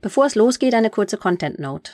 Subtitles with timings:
[0.00, 1.92] Bevor es losgeht, eine kurze Content Note.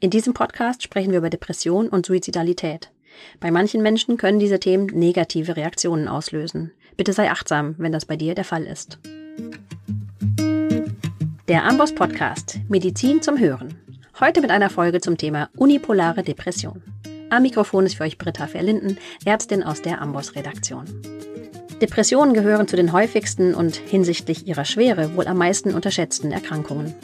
[0.00, 2.90] In diesem Podcast sprechen wir über Depression und Suizidalität.
[3.40, 6.72] Bei manchen Menschen können diese Themen negative Reaktionen auslösen.
[6.96, 8.98] Bitte sei achtsam, wenn das bei dir der Fall ist.
[11.48, 13.74] Der Amboss Podcast Medizin zum Hören.
[14.20, 16.82] Heute mit einer Folge zum Thema unipolare Depression.
[17.30, 20.84] Am Mikrofon ist für euch Britta Verlinden, Ärztin aus der Amboss Redaktion.
[21.80, 26.94] Depressionen gehören zu den häufigsten und hinsichtlich ihrer Schwere wohl am meisten unterschätzten Erkrankungen.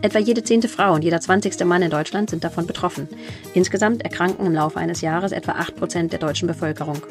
[0.00, 3.08] Etwa jede zehnte Frau und jeder zwanzigste Mann in Deutschland sind davon betroffen.
[3.54, 7.02] Insgesamt erkranken im Laufe eines Jahres etwa acht Prozent der deutschen Bevölkerung.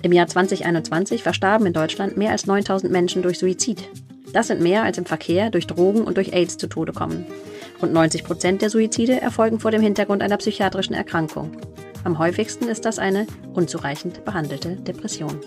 [0.00, 3.86] Im Jahr 2021 verstarben in Deutschland mehr als 9000 Menschen durch Suizid.
[4.32, 7.26] Das sind mehr als im Verkehr, durch Drogen und durch AIDS zu Tode kommen.
[7.82, 11.52] Rund 90 Prozent der Suizide erfolgen vor dem Hintergrund einer psychiatrischen Erkrankung.
[12.04, 15.38] Am häufigsten ist das eine unzureichend behandelte Depression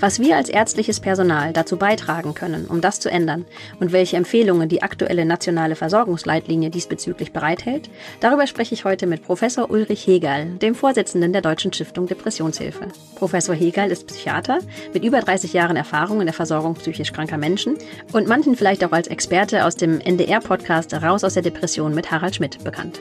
[0.00, 3.44] was wir als ärztliches Personal dazu beitragen können, um das zu ändern
[3.80, 9.70] und welche Empfehlungen die aktuelle nationale Versorgungsleitlinie diesbezüglich bereithält, darüber spreche ich heute mit Professor
[9.70, 12.88] Ulrich Hegel, dem Vorsitzenden der Deutschen Stiftung Depressionshilfe.
[13.16, 14.58] Professor Hegel ist Psychiater
[14.92, 17.76] mit über 30 Jahren Erfahrung in der Versorgung psychisch kranker Menschen
[18.12, 22.36] und manchen vielleicht auch als Experte aus dem NDR-Podcast Raus aus der Depression mit Harald
[22.36, 23.00] Schmidt bekannt.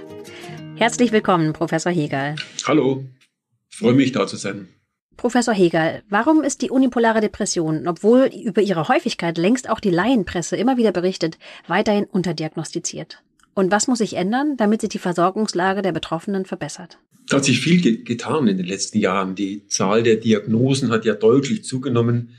[0.75, 2.35] Herzlich willkommen, Professor Hegel.
[2.65, 3.05] Hallo,
[3.69, 4.72] freue mich da zu sein.
[5.17, 10.55] Professor Hegel, warum ist die unipolare Depression, obwohl über ihre Häufigkeit längst auch die Laienpresse
[10.55, 13.23] immer wieder berichtet, weiterhin unterdiagnostiziert?
[13.53, 16.97] Und was muss sich ändern, damit sich die Versorgungslage der Betroffenen verbessert?
[17.29, 19.35] Da hat sich viel ge getan in den letzten Jahren.
[19.35, 22.35] Die Zahl der Diagnosen hat ja deutlich zugenommen.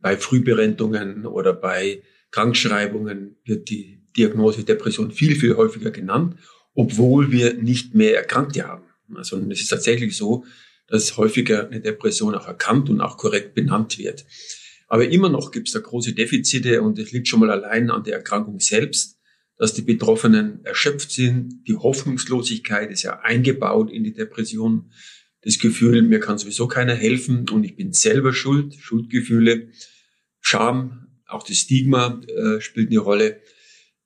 [0.00, 6.36] Bei Frühberentungen oder bei Krankschreibungen wird die Diagnose Depression viel, viel häufiger genannt,
[6.74, 8.84] obwohl wir nicht mehr Erkrankte haben.
[9.14, 10.44] Also es ist tatsächlich so,
[10.86, 14.24] dass häufiger eine Depression auch erkannt und auch korrekt benannt wird.
[14.86, 18.04] Aber immer noch gibt es da große Defizite und es liegt schon mal allein an
[18.04, 19.18] der Erkrankung selbst,
[19.56, 21.64] dass die Betroffenen erschöpft sind.
[21.66, 24.92] Die Hoffnungslosigkeit ist ja eingebaut in die Depression.
[25.42, 29.68] Das Gefühl, mir kann sowieso keiner helfen und ich bin selber schuld, Schuldgefühle,
[30.40, 33.40] Scham, auch das Stigma äh, spielt eine Rolle.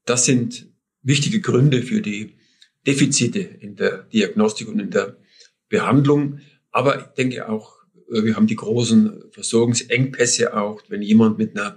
[0.05, 0.69] Das sind
[1.03, 2.37] wichtige Gründe für die
[2.87, 5.17] Defizite in der Diagnostik und in der
[5.69, 6.41] Behandlung.
[6.71, 7.79] Aber ich denke auch,
[8.11, 11.77] äh, wir haben die großen Versorgungsengpässe auch, wenn jemand mit einer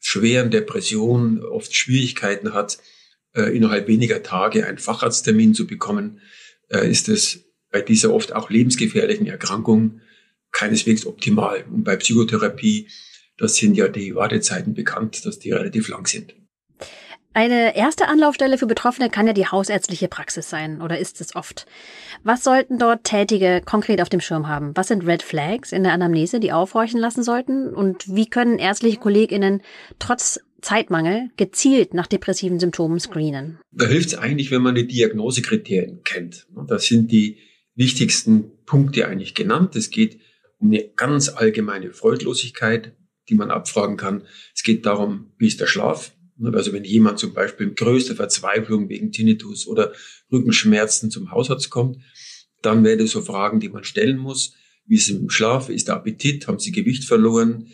[0.00, 2.78] schweren Depression oft Schwierigkeiten hat,
[3.34, 6.20] äh, innerhalb weniger Tage einen Facharzttermin zu bekommen,
[6.68, 10.00] äh, ist es bei dieser oft auch lebensgefährlichen Erkrankung
[10.50, 11.64] keineswegs optimal.
[11.70, 12.88] Und bei Psychotherapie,
[13.36, 16.34] das sind ja die Wartezeiten bekannt, dass die relativ lang sind.
[17.32, 21.64] Eine erste Anlaufstelle für Betroffene kann ja die hausärztliche Praxis sein oder ist es oft.
[22.24, 24.72] Was sollten dort Tätige konkret auf dem Schirm haben?
[24.76, 27.72] Was sind Red Flags in der Anamnese, die aufhorchen lassen sollten?
[27.72, 29.62] Und wie können ärztliche KollegInnen
[30.00, 33.60] trotz Zeitmangel gezielt nach depressiven Symptomen screenen?
[33.70, 36.48] Da hilft es eigentlich, wenn man die Diagnosekriterien kennt.
[36.66, 37.38] Das sind die
[37.76, 39.76] wichtigsten Punkte eigentlich genannt.
[39.76, 40.20] Es geht
[40.58, 42.92] um eine ganz allgemeine Freudlosigkeit,
[43.28, 44.26] die man abfragen kann.
[44.52, 46.12] Es geht darum, wie ist der Schlaf?
[46.40, 49.92] Ne, also wenn jemand zum Beispiel in größter Verzweiflung wegen Tinnitus oder
[50.32, 51.98] Rückenschmerzen zum Hausarzt kommt,
[52.62, 54.54] dann wäre das so Fragen, die man stellen muss.
[54.86, 55.68] Wie ist es im Schlaf?
[55.68, 56.48] Ist der Appetit?
[56.48, 57.68] Haben Sie Gewicht verloren?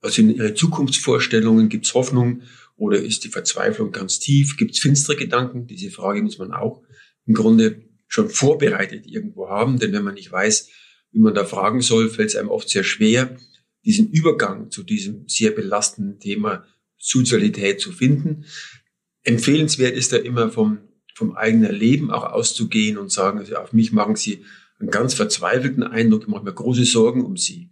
[0.00, 1.68] Was sind Ihre Zukunftsvorstellungen?
[1.68, 2.42] Gibt es Hoffnung?
[2.76, 4.56] Oder ist die Verzweiflung ganz tief?
[4.56, 5.66] Gibt es finstere Gedanken?
[5.66, 6.82] Diese Frage muss man auch
[7.26, 9.80] im Grunde schon vorbereitet irgendwo haben.
[9.80, 10.68] Denn wenn man nicht weiß,
[11.10, 13.36] wie man da fragen soll, fällt es einem oft sehr schwer,
[13.84, 16.64] diesen Übergang zu diesem sehr belastenden Thema
[17.04, 18.46] Sozialität zu finden.
[19.22, 20.78] Empfehlenswert ist da immer vom,
[21.14, 24.42] vom eigenen Leben auch auszugehen und sagen, also auf mich machen Sie
[24.78, 27.70] einen ganz verzweifelten Eindruck, ich mache mir große Sorgen um Sie.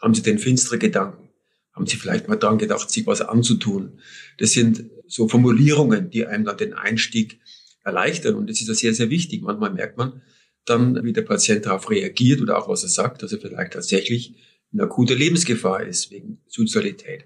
[0.00, 1.30] Haben Sie denn finstere Gedanken?
[1.72, 4.00] Haben Sie vielleicht mal daran gedacht, sich was anzutun?
[4.36, 7.40] Das sind so Formulierungen, die einem dann den Einstieg
[7.84, 8.34] erleichtern.
[8.34, 9.42] Und das ist ja sehr, sehr wichtig.
[9.42, 10.20] Manchmal merkt man
[10.66, 14.34] dann, wie der Patient darauf reagiert oder auch was er sagt, dass er vielleicht tatsächlich
[14.72, 17.24] in akuter Lebensgefahr ist wegen Sozialität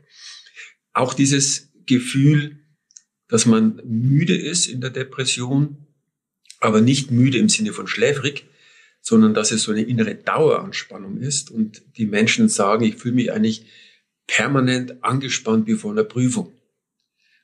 [0.99, 2.59] auch dieses Gefühl,
[3.29, 5.87] dass man müde ist in der Depression,
[6.61, 8.47] aber nicht müde im Sinne von schläfrig,
[9.01, 13.33] sondern dass es so eine innere Daueranspannung ist und die Menschen sagen, ich fühle mich
[13.33, 13.67] eigentlich
[14.27, 16.53] permanent angespannt wie vor einer Prüfung.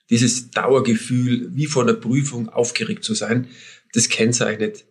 [0.09, 3.47] Dieses Dauergefühl, wie vor einer Prüfung aufgeregt zu sein,
[3.93, 4.85] das kennzeichnet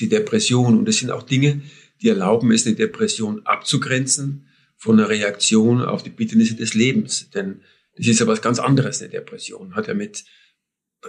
[0.00, 0.78] die Depression.
[0.78, 1.62] Und das sind auch Dinge,
[2.00, 7.30] die erlauben es, eine Depression abzugrenzen von einer Reaktion auf die Bitternisse des Lebens.
[7.30, 7.60] Denn
[7.98, 9.74] das ist ja was ganz anderes, eine Depression.
[9.74, 10.24] Hat ja mit,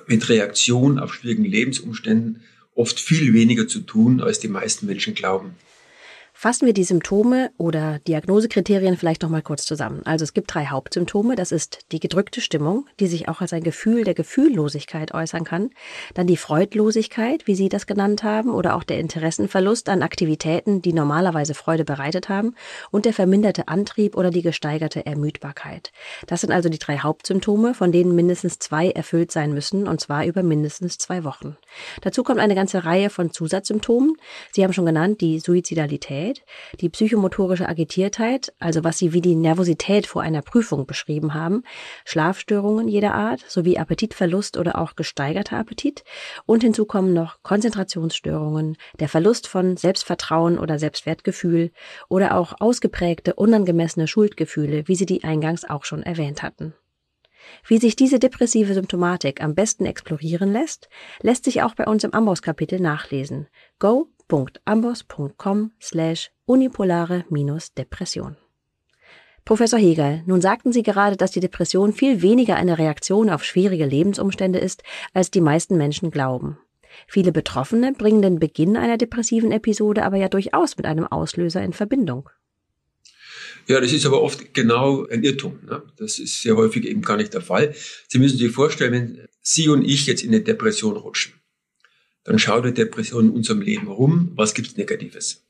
[0.08, 2.44] mit Reaktion auf schwierigen Lebensumständen
[2.74, 5.56] oft viel weniger zu tun, als die meisten Menschen glauben.
[6.42, 10.04] Fassen wir die Symptome oder Diagnosekriterien vielleicht noch mal kurz zusammen.
[10.06, 11.36] Also es gibt drei Hauptsymptome.
[11.36, 15.72] Das ist die gedrückte Stimmung, die sich auch als ein Gefühl der Gefühllosigkeit äußern kann.
[16.14, 20.94] Dann die Freudlosigkeit, wie Sie das genannt haben, oder auch der Interessenverlust an Aktivitäten, die
[20.94, 22.56] normalerweise Freude bereitet haben.
[22.90, 25.92] Und der verminderte Antrieb oder die gesteigerte Ermüdbarkeit.
[26.26, 30.26] Das sind also die drei Hauptsymptome, von denen mindestens zwei erfüllt sein müssen, und zwar
[30.26, 31.58] über mindestens zwei Wochen.
[32.00, 34.14] Dazu kommt eine ganze Reihe von Zusatzsymptomen.
[34.54, 36.29] Sie haben schon genannt die Suizidalität.
[36.30, 36.46] Nervosität,
[36.80, 41.64] die psychomotorische Agitiertheit, also was sie wie die Nervosität vor einer Prüfung beschrieben haben,
[42.06, 46.04] Schlafstörungen jeder Art sowie Appetitverlust oder auch gesteigerter Appetit
[46.46, 51.72] und hinzu kommen noch Konzentrationsstörungen, der Verlust von Selbstvertrauen oder Selbstwertgefühl
[52.10, 56.74] oder auch ausgeprägte unangemessene Schuldgefühle, wie Sie die eingangs auch schon erwähnt hatten.
[57.66, 60.90] Wie sich diese depressive Symptomatik am besten explorieren lässt,
[61.22, 63.48] lässt sich auch bei uns im Amboss-Kapitel nachlesen.
[63.80, 68.38] Go www.ambos.com slash unipolare-depression.
[69.46, 73.86] Professor Hegel, nun sagten Sie gerade, dass die Depression viel weniger eine Reaktion auf schwierige
[73.86, 74.84] Lebensumstände ist,
[75.14, 76.60] als die meisten Menschen glauben.
[77.08, 81.74] Viele Betroffene bringen den Beginn einer depressiven Episode aber ja durchaus mit einem Auslöser in
[81.74, 82.30] Verbindung.
[83.68, 85.60] Ja, das ist aber oft genau ein Irrtum.
[85.66, 85.84] Ne?
[85.98, 87.76] Das ist sehr häufig eben gar nicht der Fall.
[88.08, 91.34] Sie müssen sich vorstellen, wenn Sie und ich jetzt in eine Depression rutschen,
[92.24, 95.46] dann schaut die Depression in unserem Leben rum, was gibt's Negatives.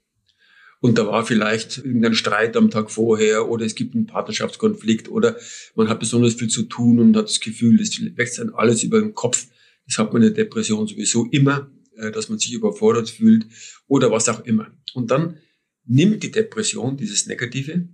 [0.82, 5.36] Und da war vielleicht irgendein Streit am Tag vorher oder es gibt einen Partnerschaftskonflikt oder
[5.76, 9.02] man hat besonders viel zu tun und hat das Gefühl, das wächst dann alles über
[9.02, 9.48] den Kopf.
[9.86, 13.46] Das hat man in der Depression sowieso immer, äh, dass man sich überfordert fühlt
[13.88, 14.72] oder was auch immer.
[14.94, 15.38] Und dann
[15.86, 17.90] nimmt die Depression dieses Negative,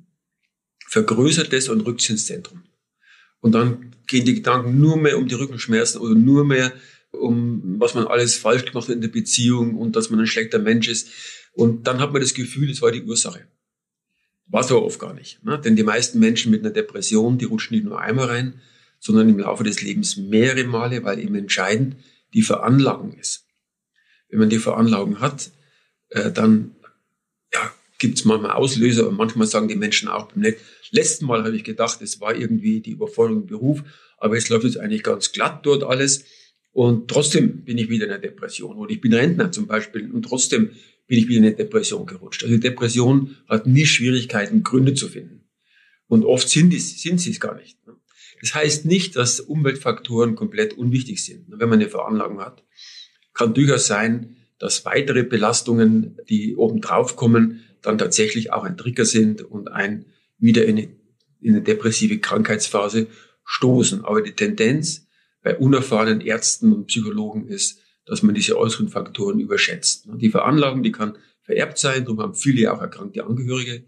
[0.88, 2.64] vergrößert es und rückt es ins Zentrum.
[3.40, 6.72] Und dann gehen die Gedanken nur mehr um die Rückenschmerzen oder nur mehr
[7.20, 10.60] um was man alles falsch gemacht hat in der Beziehung und dass man ein schlechter
[10.60, 11.10] Mensch ist.
[11.54, 13.48] Und dann hat man das Gefühl, es war die Ursache.
[14.48, 15.44] War es aber oft gar nicht.
[15.44, 15.60] Ne?
[15.60, 18.62] Denn die meisten Menschen mit einer Depression, die rutschen nicht nur einmal rein,
[19.00, 21.96] sondern im Laufe des Lebens mehrere Male, weil eben entscheidend
[22.34, 23.46] die Veranlagung ist.
[24.30, 25.52] Wenn man die Veranlagung hat,
[26.10, 26.76] äh, dann
[27.54, 30.54] ja, gibt es manchmal Auslöser und manchmal sagen die Menschen auch beim
[30.92, 33.84] letzten Mal habe ich gedacht, es war irgendwie die Überforderung im Beruf,
[34.18, 36.26] aber es läuft jetzt eigentlich ganz glatt dort alles.
[36.76, 38.76] Und trotzdem bin ich wieder in einer Depression.
[38.76, 40.72] Oder ich bin Rentner zum Beispiel und trotzdem
[41.08, 42.44] bin ich wieder in eine Depression gerutscht.
[42.44, 45.46] Also die Depression hat nie Schwierigkeiten, Gründe zu finden.
[46.08, 47.78] Und oft sind, die, sind sie es gar nicht.
[48.42, 51.46] Das heißt nicht, dass Umweltfaktoren komplett unwichtig sind.
[51.48, 52.62] Wenn man eine Veranlagung hat,
[53.34, 59.42] kann durchaus sein, dass weitere Belastungen, die obendrauf kommen, dann tatsächlich auch ein Trigger sind
[59.44, 60.08] und ein
[60.40, 60.90] wieder in eine,
[61.40, 63.08] in eine depressive Krankheitsphase
[63.46, 64.04] stoßen.
[64.04, 65.05] Aber die Tendenz
[65.46, 70.08] bei unerfahrenen Ärzten und Psychologen ist, dass man diese äußeren Faktoren überschätzt.
[70.16, 73.86] Die Veranlagung, die kann vererbt sein, darum haben viele auch erkrankte Angehörige.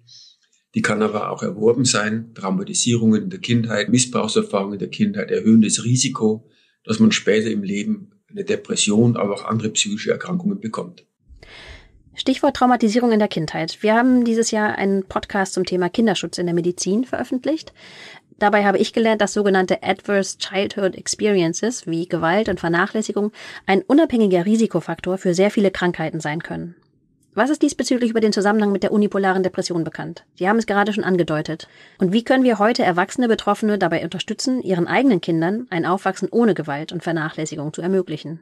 [0.75, 5.63] Die kann aber auch erworben sein, Traumatisierungen in der Kindheit, Missbrauchserfahrungen in der Kindheit erhöhen
[5.63, 6.47] das Risiko,
[6.83, 11.07] dass man später im Leben eine Depression, aber auch andere psychische Erkrankungen bekommt.
[12.17, 13.77] Stichwort Traumatisierung in der Kindheit.
[13.81, 17.73] Wir haben dieses Jahr einen Podcast zum Thema Kinderschutz in der Medizin veröffentlicht.
[18.39, 23.31] Dabei habe ich gelernt, dass sogenannte Adverse Childhood Experiences wie Gewalt und Vernachlässigung
[23.65, 26.75] ein unabhängiger Risikofaktor für sehr viele Krankheiten sein können.
[27.33, 30.25] Was ist diesbezüglich über den Zusammenhang mit der unipolaren Depression bekannt?
[30.35, 31.67] Sie haben es gerade schon angedeutet.
[31.99, 36.55] Und wie können wir heute erwachsene Betroffene dabei unterstützen, ihren eigenen Kindern ein Aufwachsen ohne
[36.55, 38.39] Gewalt und Vernachlässigung zu ermöglichen?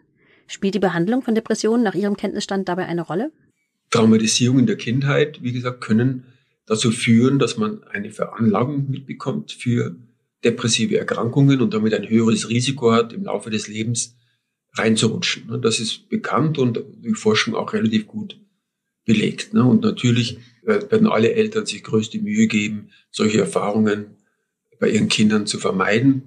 [0.48, 3.32] Spielt die Behandlung von Depressionen nach Ihrem Kenntnisstand dabei eine Rolle?
[3.90, 6.26] Traumatisierung in der Kindheit, wie gesagt, können
[6.66, 9.96] dazu führen, dass man eine Veranlagung mitbekommt für
[10.44, 14.16] depressive Erkrankungen und damit ein höheres Risiko hat, im Laufe des Lebens
[14.74, 15.62] reinzurutschen.
[15.62, 18.40] Das ist bekannt und die Forschung auch relativ gut
[19.06, 19.54] belegt.
[19.54, 24.18] Und natürlich werden alle Eltern sich größte Mühe geben, solche Erfahrungen
[24.80, 26.24] bei ihren Kindern zu vermeiden.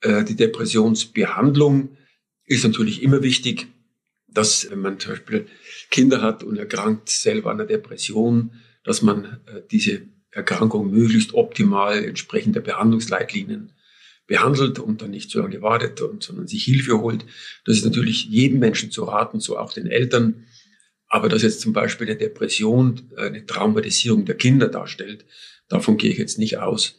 [0.00, 1.90] Äh, die Depressionsbehandlung
[2.44, 3.68] ist natürlich immer wichtig,
[4.28, 5.46] dass wenn man zum Beispiel
[5.90, 8.52] Kinder hat und erkrankt selber an einer Depression,
[8.86, 13.72] dass man äh, diese Erkrankung möglichst optimal entsprechend der Behandlungsleitlinien
[14.26, 17.24] behandelt und dann nicht so lange wartet, und, sondern sich Hilfe holt.
[17.64, 20.46] Das ist natürlich jedem Menschen zu raten, so auch den Eltern.
[21.08, 25.24] Aber dass jetzt zum Beispiel eine Depression eine Traumatisierung der Kinder darstellt,
[25.68, 26.98] davon gehe ich jetzt nicht aus.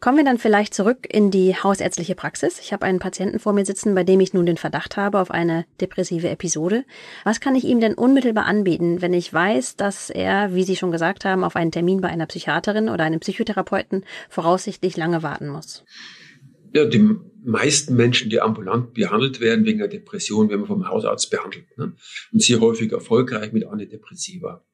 [0.00, 2.58] Kommen wir dann vielleicht zurück in die hausärztliche Praxis.
[2.58, 5.30] Ich habe einen Patienten vor mir sitzen, bei dem ich nun den Verdacht habe auf
[5.30, 6.86] eine depressive Episode.
[7.24, 10.90] Was kann ich ihm denn unmittelbar anbieten, wenn ich weiß, dass er, wie Sie schon
[10.90, 15.84] gesagt haben, auf einen Termin bei einer Psychiaterin oder einem Psychotherapeuten voraussichtlich lange warten muss?
[16.72, 21.76] Ja, die meisten Menschen, die ambulant behandelt werden wegen einer Depression, werden vom Hausarzt behandelt.
[21.76, 21.92] Ne?
[22.32, 24.64] Und sehr häufig erfolgreich mit Antidepressiva.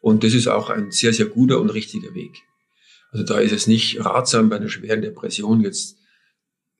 [0.00, 2.44] Und das ist auch ein sehr, sehr guter und richtiger Weg.
[3.16, 5.96] Also da ist es nicht ratsam, bei einer schweren Depression jetzt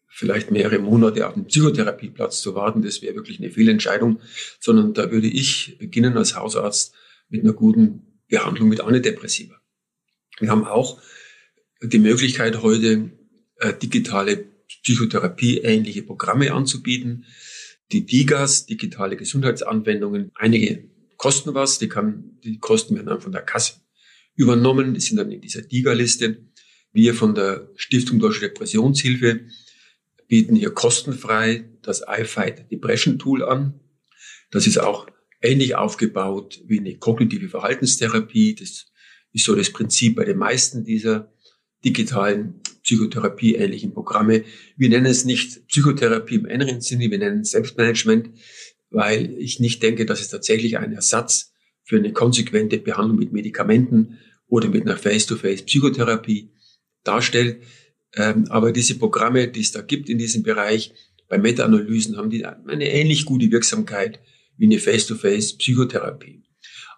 [0.06, 2.82] vielleicht mehrere Monate auf einen Psychotherapieplatz zu warten.
[2.82, 4.20] Das wäre wirklich eine Fehlentscheidung,
[4.60, 6.94] sondern da würde ich beginnen als Hausarzt
[7.30, 9.54] mit einer guten Behandlung mit Antidepressiva.
[10.38, 11.00] Wir haben auch
[11.82, 13.12] die Möglichkeit heute
[13.60, 14.44] äh, digitale
[14.82, 17.24] Psychotherapie-ähnliche Programme anzubieten.
[17.92, 23.40] Die DIGAS, digitale Gesundheitsanwendungen, einige kosten was, die, kann, die Kosten werden dann von der
[23.40, 23.85] Kasse
[24.36, 26.46] übernommen, die sind dann in dieser DIGA-Liste.
[26.92, 29.40] Wir von der Stiftung Deutsche Depressionshilfe
[30.28, 33.80] bieten hier kostenfrei das iFight Depression Tool an.
[34.50, 35.06] Das ist auch
[35.42, 38.54] ähnlich aufgebaut wie eine kognitive Verhaltenstherapie.
[38.54, 38.92] Das
[39.32, 41.32] ist so das Prinzip bei den meisten dieser
[41.84, 44.44] digitalen Psychotherapie-ähnlichen Programme.
[44.76, 48.30] Wir nennen es nicht Psychotherapie im engeren Sinne, wir nennen es Selbstmanagement,
[48.90, 51.52] weil ich nicht denke, dass es tatsächlich ein Ersatz
[51.86, 56.50] für eine konsequente Behandlung mit Medikamenten oder mit einer Face-to-Face-Psychotherapie
[57.04, 57.62] darstellt.
[58.14, 60.92] Ähm, aber diese Programme, die es da gibt in diesem Bereich,
[61.28, 64.20] bei Meta-Analysen haben die eine ähnlich gute Wirksamkeit
[64.56, 66.42] wie eine Face-to-Face-Psychotherapie.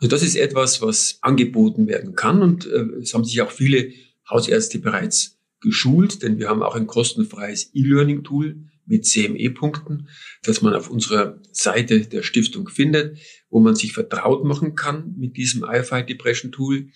[0.00, 3.92] Also das ist etwas, was angeboten werden kann und äh, es haben sich auch viele
[4.30, 8.57] Hausärzte bereits geschult, denn wir haben auch ein kostenfreies E-Learning-Tool
[8.88, 10.09] mit CME-Punkten,
[10.42, 13.18] das man auf unserer Seite der Stiftung findet,
[13.50, 16.88] wo man sich vertraut machen kann mit diesem IFI Depression Tool.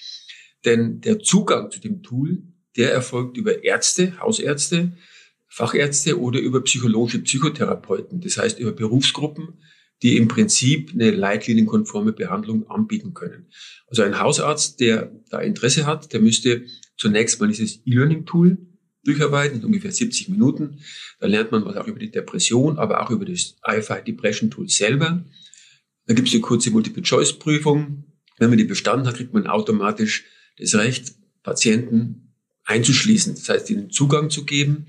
[0.65, 2.43] Denn der Zugang zu dem Tool,
[2.77, 4.93] der erfolgt über Ärzte, Hausärzte,
[5.49, 9.61] Fachärzte oder über psychologische Psychotherapeuten, das heißt über Berufsgruppen,
[10.03, 13.49] die im Prinzip eine leitlinienkonforme Behandlung anbieten können.
[13.87, 16.65] Also ein Hausarzt, der da Interesse hat, der müsste
[16.97, 18.72] zunächst mal dieses E-Learning-Tool
[19.05, 20.81] durcharbeiten, in ungefähr 70 Minuten.
[21.21, 24.69] Da lernt man was auch über die Depression, aber auch über das IFI Depression Tool
[24.69, 25.25] selber.
[26.07, 28.05] Da gibt es eine kurze Multiple-Choice-Prüfung.
[28.39, 30.25] Wenn man die bestanden hat, kriegt man automatisch
[30.59, 33.35] das Recht, Patienten einzuschließen.
[33.35, 34.87] Das heißt, ihnen Zugang zu geben.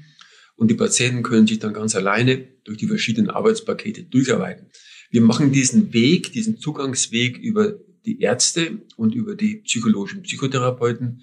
[0.56, 4.68] Und die Patienten können sich dann ganz alleine durch die verschiedenen Arbeitspakete durcharbeiten.
[5.10, 11.22] Wir machen diesen Weg, diesen Zugangsweg über die Ärzte und über die psychologischen Psychotherapeuten,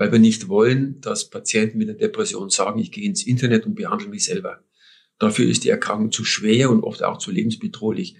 [0.00, 3.74] weil wir nicht wollen, dass Patienten mit einer Depression sagen, ich gehe ins Internet und
[3.74, 4.64] behandle mich selber.
[5.18, 8.16] Dafür ist die Erkrankung zu schwer und oft auch zu lebensbedrohlich.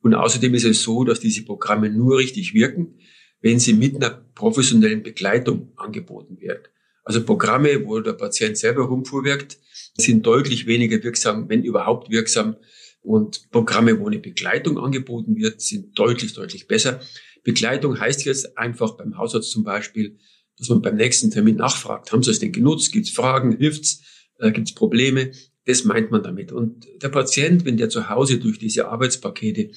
[0.00, 2.98] Und außerdem ist es so, dass diese Programme nur richtig wirken,
[3.40, 6.64] wenn sie mit einer professionellen Begleitung angeboten werden.
[7.04, 9.58] Also Programme, wo der Patient selber rumfuhrwerkt,
[9.96, 12.56] sind deutlich weniger wirksam, wenn überhaupt wirksam,
[13.00, 17.00] und Programme, wo eine Begleitung angeboten wird, sind deutlich, deutlich besser.
[17.44, 20.18] Begleitung heißt jetzt einfach beim Hausarzt zum Beispiel,
[20.62, 22.92] dass man beim nächsten Termin nachfragt, haben Sie es denn genutzt?
[22.92, 23.56] Gibt es Fragen?
[23.56, 24.02] Hilft's?
[24.38, 25.32] Äh, Gibt es Probleme?
[25.66, 26.52] Das meint man damit.
[26.52, 29.70] Und der Patient, wenn der zu Hause durch diese Arbeitspakete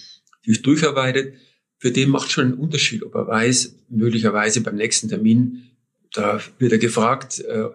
[0.43, 1.33] sich durcharbeitet,
[1.79, 5.71] für den macht schon einen Unterschied, ob er weiß, möglicherweise beim nächsten Termin,
[6.13, 7.69] da wird er gefragt, äh,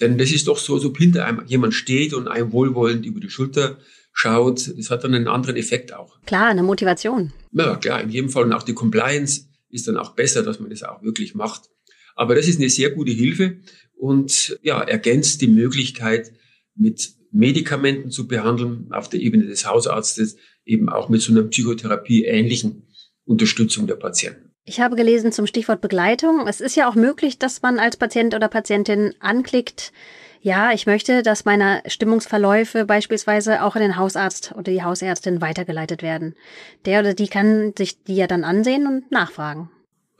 [0.00, 3.30] denn das ist doch so, so hinter einem jemand steht und einem wohlwollend über die
[3.30, 3.78] Schulter
[4.12, 6.20] schaut, das hat dann einen anderen Effekt auch.
[6.26, 7.32] Klar, eine Motivation.
[7.52, 8.42] Ja, klar, in jedem Fall.
[8.42, 11.70] Und auch die Compliance ist dann auch besser, dass man das auch wirklich macht.
[12.16, 13.58] Aber das ist eine sehr gute Hilfe
[13.96, 16.32] und ja, ergänzt die Möglichkeit,
[16.74, 22.24] mit Medikamenten zu behandeln, auf der Ebene des Hausarztes, eben auch mit so einer Psychotherapie
[22.24, 22.88] ähnlichen
[23.24, 24.50] Unterstützung der Patienten.
[24.64, 26.46] Ich habe gelesen zum Stichwort Begleitung.
[26.46, 29.92] Es ist ja auch möglich, dass man als Patient oder Patientin anklickt,
[30.42, 36.02] ja, ich möchte, dass meine Stimmungsverläufe beispielsweise auch an den Hausarzt oder die Hausärztin weitergeleitet
[36.02, 36.34] werden.
[36.86, 39.70] Der oder die kann sich die ja dann ansehen und nachfragen.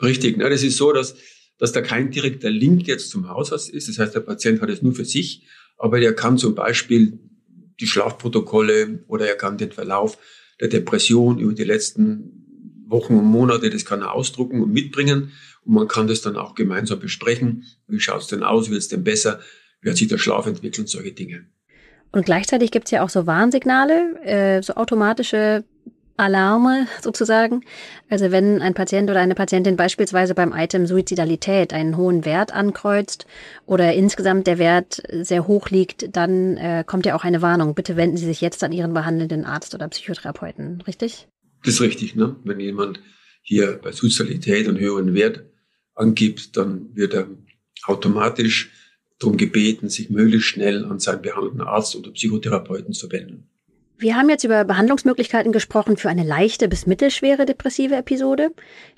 [0.02, 0.50] Richtig, ne?
[0.50, 1.16] das ist so, dass,
[1.60, 3.88] dass da kein direkter Link jetzt zum Hausarzt ist.
[3.88, 5.46] Das heißt, der Patient hat es nur für sich,
[5.78, 7.20] aber er kann zum Beispiel
[7.78, 10.18] die Schlafprotokolle oder er kann den Verlauf
[10.60, 15.30] der Depression über die letzten Wochen und Monate, das kann er ausdrucken und mitbringen.
[15.64, 17.64] Und man kann das dann auch gemeinsam besprechen.
[17.86, 18.70] Wie schaut es denn aus?
[18.70, 19.40] Wird es denn besser?
[19.80, 21.46] wie hat sich der Schlaf entwickelt solche Dinge.
[22.12, 25.64] Und gleichzeitig gibt es ja auch so Warnsignale, äh, so automatische
[26.20, 27.64] Alarme sozusagen.
[28.08, 33.26] Also wenn ein Patient oder eine Patientin beispielsweise beim Item Suizidalität einen hohen Wert ankreuzt
[33.66, 37.74] oder insgesamt der Wert sehr hoch liegt, dann äh, kommt ja auch eine Warnung.
[37.74, 41.26] Bitte wenden Sie sich jetzt an Ihren behandelnden Arzt oder Psychotherapeuten, richtig?
[41.64, 42.36] Das ist richtig, ne?
[42.44, 43.00] Wenn jemand
[43.42, 45.44] hier bei Suizidalität einen höheren Wert
[45.94, 47.28] angibt, dann wird er
[47.84, 48.70] automatisch
[49.18, 53.50] darum gebeten, sich möglichst schnell an seinen behandelnden Arzt oder Psychotherapeuten zu wenden.
[54.00, 58.50] Wir haben jetzt über Behandlungsmöglichkeiten gesprochen für eine leichte bis mittelschwere depressive Episode.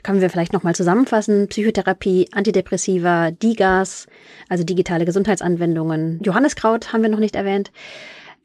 [0.04, 1.48] Können wir vielleicht nochmal zusammenfassen?
[1.48, 4.06] Psychotherapie, Antidepressiva, DIGAS,
[4.48, 6.20] also digitale Gesundheitsanwendungen.
[6.22, 7.72] Johanneskraut haben wir noch nicht erwähnt.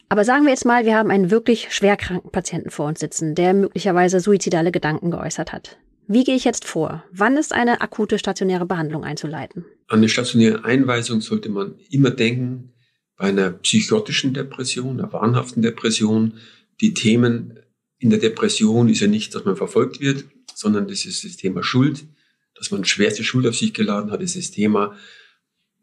[0.09, 3.53] Aber sagen wir jetzt mal, wir haben einen wirklich schwerkranken Patienten vor uns sitzen, der
[3.53, 5.77] möglicherweise suizidale Gedanken geäußert hat.
[6.07, 7.03] Wie gehe ich jetzt vor?
[7.11, 9.63] Wann ist eine akute stationäre Behandlung einzuleiten?
[9.89, 12.73] An eine stationäre Einweisung sollte man immer denken,
[13.17, 16.33] bei einer psychotischen Depression, einer wahnhaften Depression,
[16.79, 17.59] die Themen
[17.99, 21.63] in der Depression ist ja nicht, dass man verfolgt wird, sondern das ist das Thema
[21.63, 22.05] Schuld,
[22.53, 24.95] dass man schwerste Schuld auf sich geladen hat, das ist das Thema,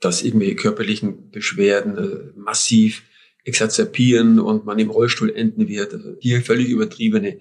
[0.00, 3.02] dass irgendwelche körperlichen Beschwerden äh, massiv
[3.44, 5.92] exazerbieren und man im Rollstuhl enden wird.
[5.92, 7.40] Also hier völlig übertriebene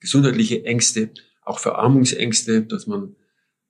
[0.00, 1.10] gesundheitliche Ängste,
[1.44, 3.16] auch Verarmungsängste, dass man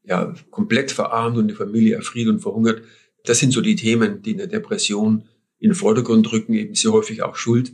[0.05, 2.83] ja komplett verarmt und die Familie erfriert und verhungert.
[3.25, 5.29] Das sind so die Themen, die in der Depression
[5.63, 7.73] in den Vordergrund rücken, eben sehr häufig auch Schuld.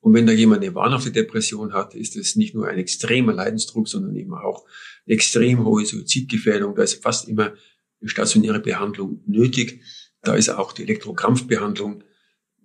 [0.00, 3.88] Und wenn da jemand eine wahnhafte Depression hat, ist es nicht nur ein extremer Leidensdruck,
[3.88, 4.66] sondern eben auch
[5.06, 6.74] eine extrem hohe Suizidgefährdung.
[6.74, 7.54] Da ist fast immer
[8.02, 9.80] eine stationäre Behandlung nötig.
[10.20, 12.04] Da ist auch die Elektrokrampfbehandlung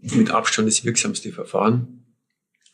[0.01, 2.04] mit Abstand das wirksamste Verfahren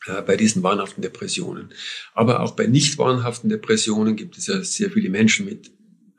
[0.06, 1.72] äh, bei diesen wahnhaften Depressionen.
[2.14, 5.70] Aber auch bei nicht wahnhaften Depressionen gibt es ja sehr viele Menschen mit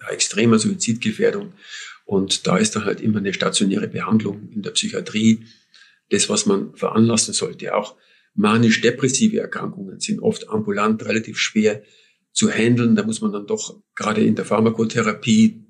[0.09, 1.51] extremer Suizidgefährdung.
[2.07, 5.45] Und da ist dann halt immer eine stationäre Behandlung in der Psychiatrie
[6.09, 7.75] das, was man veranlassen sollte.
[7.75, 7.97] Auch
[8.33, 11.83] manisch-depressive Erkrankungen sind oft ambulant relativ schwer
[12.31, 12.95] zu handeln.
[12.95, 15.65] Da muss man dann doch gerade in der Pharmakotherapie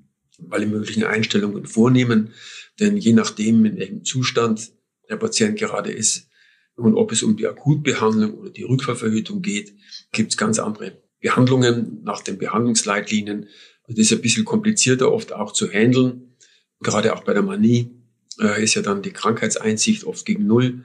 [0.48, 2.30] alle möglichen Einstellungen vornehmen.
[2.78, 4.70] Denn je nachdem, in welchem Zustand
[5.10, 6.28] der Patient gerade ist
[6.76, 9.74] und ob es um die Akutbehandlung oder die Rückfallverhütung geht,
[10.12, 13.48] gibt es ganz andere Behandlungen nach den Behandlungsleitlinien.
[13.88, 16.34] Das ist ein bisschen komplizierter oft auch zu handeln.
[16.80, 17.90] Gerade auch bei der Manie
[18.40, 20.84] äh, ist ja dann die Krankheitseinsicht oft gegen Null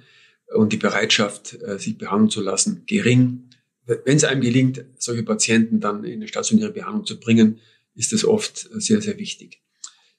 [0.55, 3.49] und die Bereitschaft, äh, sich behandeln zu lassen, gering.
[3.85, 7.59] Wenn es einem gelingt, solche Patienten dann in eine stationäre Behandlung zu bringen,
[7.95, 9.61] ist das oft sehr, sehr wichtig.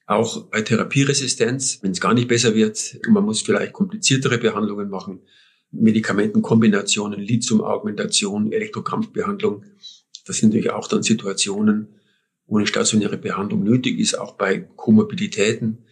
[0.05, 5.21] Auch bei Therapieresistenz, wenn es gar nicht besser wird man muss vielleicht kompliziertere Behandlungen machen,
[5.71, 9.63] Medikamentenkombinationen, Lithiumaugmentation, Elektrokrampfbehandlung,
[10.25, 11.87] das sind natürlich auch dann Situationen,
[12.47, 15.85] wo eine stationäre Behandlung nötig ist, auch bei Komorbiditäten,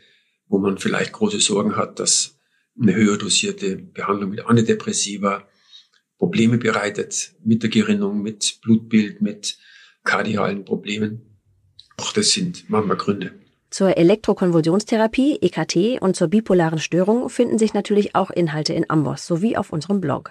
[0.47, 2.39] wo man vielleicht große Sorgen hat, dass
[2.79, 5.47] eine höher dosierte Behandlung mit Antidepressiva
[6.17, 9.57] Probleme bereitet mit der Gerinnung, mit Blutbild, mit
[10.03, 11.39] kardialen Problemen.
[11.97, 13.42] Auch das sind manchmal Gründe.
[13.73, 19.57] Zur Elektrokonvulsionstherapie, EKT und zur bipolaren Störung finden sich natürlich auch Inhalte in Amboss sowie
[19.57, 20.29] auf unserem Blog.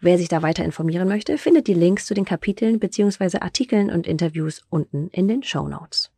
[0.00, 3.40] Wer sich da weiter informieren möchte, findet die Links zu den Kapiteln bzw.
[3.40, 6.10] Artikeln und Interviews unten in den Show Notes.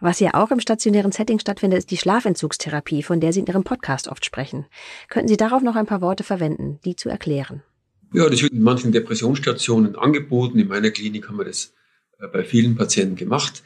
[0.00, 3.62] Was ja auch im stationären Setting stattfindet, ist die Schlafentzugstherapie, von der Sie in Ihrem
[3.62, 4.64] Podcast oft sprechen.
[5.10, 7.62] Könnten Sie darauf noch ein paar Worte verwenden, die zu erklären?
[8.14, 10.58] Ja, das wird in manchen Depressionsstationen angeboten.
[10.58, 11.74] In meiner Klinik haben wir das
[12.20, 13.62] äh, bei vielen Patienten gemacht.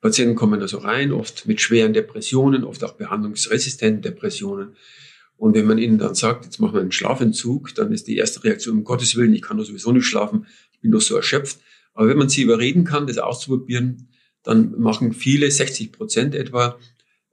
[0.00, 4.76] Patienten kommen also rein, oft mit schweren Depressionen, oft auch behandlungsresistenten Depressionen.
[5.36, 8.44] Und wenn man ihnen dann sagt, jetzt machen wir einen Schlafentzug, dann ist die erste
[8.44, 11.58] Reaktion, um Gottes Willen, ich kann doch sowieso nicht schlafen, ich bin doch so erschöpft.
[11.92, 14.08] Aber wenn man sie überreden kann, das auszuprobieren,
[14.42, 16.78] dann machen viele, 60 Prozent etwa,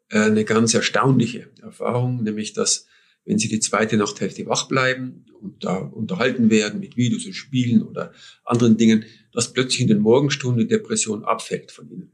[0.09, 2.87] äh, eine ganz erstaunliche Erfahrung, nämlich dass,
[3.25, 7.83] wenn sie die zweite Nachthälfte wach bleiben und da unterhalten werden mit Videos und Spielen
[7.83, 8.13] oder
[8.45, 12.11] anderen Dingen, dass plötzlich in den Morgenstunden die Depression abfällt von ihnen,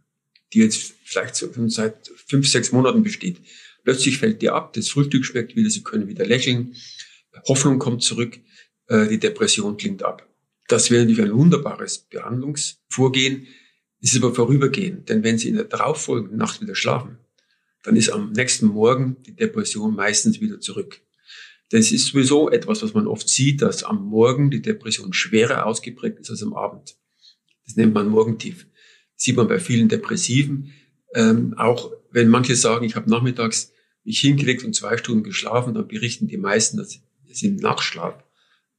[0.54, 3.38] die jetzt vielleicht seit fünf, sechs Monaten besteht.
[3.84, 6.76] Plötzlich fällt die ab, das Frühstück schmeckt wieder, sie können wieder lächeln,
[7.48, 8.40] Hoffnung kommt zurück,
[8.88, 10.28] äh, die Depression klingt ab.
[10.68, 13.48] Das wäre natürlich ein wunderbares Behandlungsvorgehen,
[14.02, 17.18] ist aber vorübergehend, denn wenn Sie in der darauffolgenden Nacht wieder schlafen,
[17.84, 21.02] dann ist am nächsten Morgen die Depression meistens wieder zurück.
[21.70, 26.20] Das ist sowieso etwas, was man oft sieht, dass am Morgen die Depression schwerer ausgeprägt
[26.20, 26.96] ist als am Abend.
[27.66, 28.66] Das nennt man Morgentief.
[29.22, 30.72] Sieht man bei vielen Depressiven.
[31.14, 33.74] Ähm, auch wenn manche sagen, ich habe nachmittags
[34.06, 38.24] mich hingelegt und zwei Stunden geschlafen, dann berichten die meisten, dass es im Nachschlaf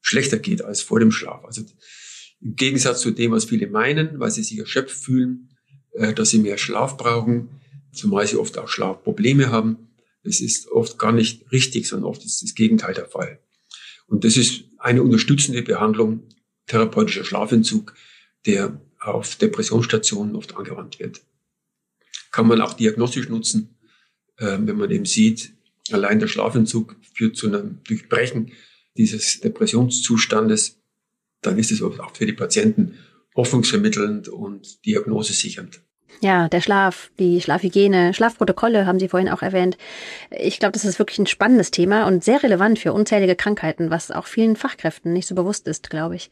[0.00, 1.44] schlechter geht als vor dem Schlaf.
[1.44, 1.62] Also
[2.40, 5.50] im Gegensatz zu dem, was viele meinen, weil sie sich erschöpft fühlen,
[5.92, 7.60] äh, dass sie mehr Schlaf brauchen,
[7.92, 9.90] zumal sie oft auch Schlafprobleme haben.
[10.24, 13.40] Das ist oft gar nicht richtig, sondern oft ist das Gegenteil der Fall.
[14.06, 16.22] Und das ist eine unterstützende Behandlung,
[16.66, 17.94] therapeutischer Schlafentzug,
[18.46, 21.22] der auf Depressionsstationen oft angewandt wird.
[22.30, 23.78] Kann man auch diagnostisch nutzen,
[24.36, 25.52] äh, wenn man eben sieht,
[25.90, 28.52] allein der Schlafentzug führt zu einem Durchbrechen
[28.96, 30.80] dieses Depressionszustandes
[31.42, 32.98] dann ist es auch für die Patienten
[33.34, 35.80] hoffnungsvermittelnd und diagnosesichernd.
[36.22, 39.78] Ja, der Schlaf, die Schlafhygiene, Schlafprotokolle haben Sie vorhin auch erwähnt.
[40.30, 44.10] Ich glaube, das ist wirklich ein spannendes Thema und sehr relevant für unzählige Krankheiten, was
[44.10, 46.30] auch vielen Fachkräften nicht so bewusst ist, glaube ich.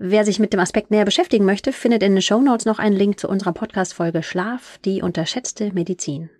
[0.00, 2.96] Wer sich mit dem Aspekt näher beschäftigen möchte, findet in den Show Notes noch einen
[2.96, 6.30] Link zu unserer Podcast-Folge Schlaf, die unterschätzte Medizin.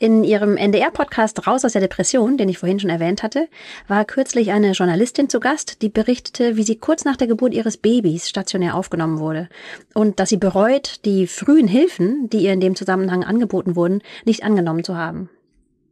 [0.00, 3.46] In ihrem NDR-Podcast Raus aus der Depression, den ich vorhin schon erwähnt hatte,
[3.86, 7.76] war kürzlich eine Journalistin zu Gast, die berichtete, wie sie kurz nach der Geburt ihres
[7.76, 9.48] Babys stationär aufgenommen wurde
[9.94, 14.42] und dass sie bereut, die frühen Hilfen, die ihr in dem Zusammenhang angeboten wurden, nicht
[14.42, 15.30] angenommen zu haben.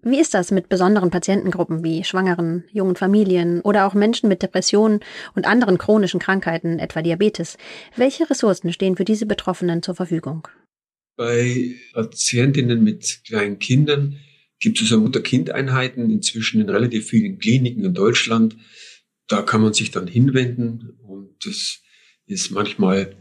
[0.02, 4.98] Wie ist das mit besonderen Patientengruppen wie Schwangeren, jungen Familien oder auch Menschen mit Depressionen
[5.36, 7.56] und anderen chronischen Krankheiten, etwa Diabetes?
[7.94, 10.48] Welche Ressourcen stehen für diese Betroffenen zur Verfügung?
[11.22, 14.18] Bei Patientinnen mit kleinen Kindern
[14.58, 18.56] gibt es also Mutter-Kind-Einheiten inzwischen in relativ vielen Kliniken in Deutschland.
[19.28, 21.78] Da kann man sich dann hinwenden und das
[22.26, 23.14] ist manchmal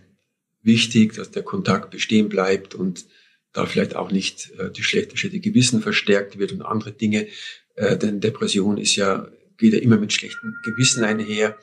[0.64, 3.06] wichtig, dass der Kontakt bestehen bleibt und
[3.54, 7.28] da vielleicht auch nicht äh, die schlechte, schlechte Gewissen verstärkt wird und andere Dinge.
[7.76, 11.56] Äh, denn Depression ist ja, geht ja immer mit schlechtem Gewissen einher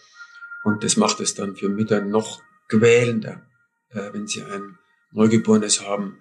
[0.62, 3.44] und das macht es dann für Mütter noch quälender,
[3.90, 4.78] äh, wenn sie ein
[5.10, 6.18] Neugeborenes haben,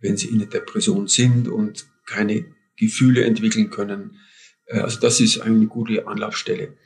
[0.00, 2.44] wenn sie in der Depression sind und keine
[2.76, 4.18] Gefühle entwickeln können.
[4.66, 6.76] Äh, also das ist eine gute Anlaufstelle.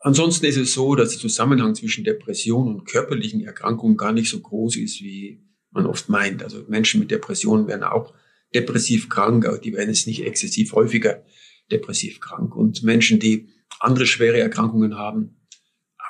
[0.00, 4.38] Ansonsten ist es so, dass der Zusammenhang zwischen Depression und körperlichen Erkrankungen gar nicht so
[4.40, 6.42] groß ist, wie man oft meint.
[6.42, 8.14] Also Menschen mit Depressionen werden auch
[8.54, 11.24] depressiv krank, aber die werden jetzt nicht exzessiv häufiger
[11.70, 12.54] depressiv krank.
[12.54, 13.48] Und Menschen, die
[13.80, 15.40] andere schwere Erkrankungen haben,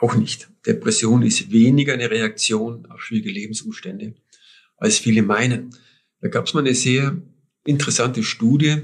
[0.01, 0.51] auch nicht.
[0.67, 4.15] Depression ist weniger eine Reaktion auf schwierige Lebensumstände
[4.77, 5.71] als viele meinen.
[6.25, 7.21] Da gab es mal eine sehr
[7.67, 8.79] interessante Studie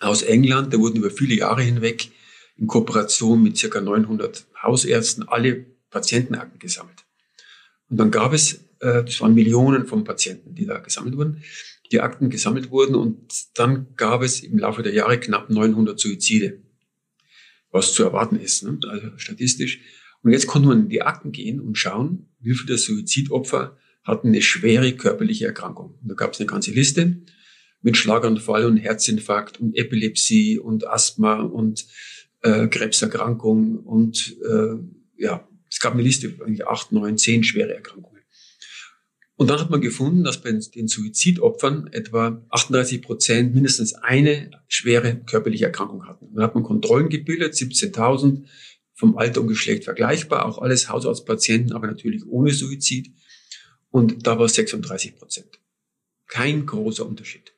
[0.00, 2.10] aus England, da wurden über viele Jahre hinweg
[2.56, 7.04] in Kooperation mit circa 900 Hausärzten alle Patientenakten gesammelt.
[7.88, 11.44] Und dann gab es, äh, das waren Millionen von Patienten, die da gesammelt wurden,
[11.92, 16.60] die Akten gesammelt wurden und dann gab es im Laufe der Jahre knapp 900 Suizide,
[17.70, 18.76] was zu erwarten ist, ne?
[18.88, 19.82] also statistisch.
[20.24, 24.28] Und jetzt konnte man in die Akten gehen und schauen, wie viele der Suizidopfer hatten
[24.28, 25.98] eine schwere körperliche Erkrankung.
[26.02, 27.22] Da gab es eine ganze Liste
[27.82, 31.86] mit Schlaganfall und Herzinfarkt und Epilepsie und Asthma und
[32.42, 34.76] äh, Krebserkrankung und äh,
[35.16, 38.20] ja, es gab eine Liste, eigentlich acht, neun, zehn schwere Erkrankungen.
[39.36, 45.16] Und dann hat man gefunden, dass bei den Suizidopfern etwa 38 Prozent mindestens eine schwere
[45.24, 46.34] körperliche Erkrankung hatten.
[46.34, 48.44] Dann hat man Kontrollen gebildet, 17.000
[48.92, 53.14] vom Alter und Geschlecht vergleichbar, auch alles Hausarztpatienten, aber natürlich ohne Suizid
[53.90, 55.60] und da war es 36 Prozent.
[56.26, 57.52] Kein großer Unterschied.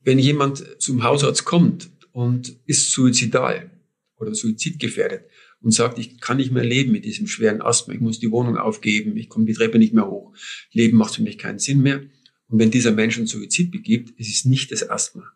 [0.00, 3.70] Wenn jemand zum Hausarzt kommt und ist suizidal
[4.16, 5.24] oder suizidgefährdet
[5.60, 8.56] und sagt, ich kann nicht mehr leben mit diesem schweren Asthma, ich muss die Wohnung
[8.56, 10.32] aufgeben, ich komme die Treppe nicht mehr hoch,
[10.72, 12.02] Leben macht für mich keinen Sinn mehr.
[12.48, 15.32] Und wenn dieser Mensch einen Suizid begibt, es ist nicht das Asthma.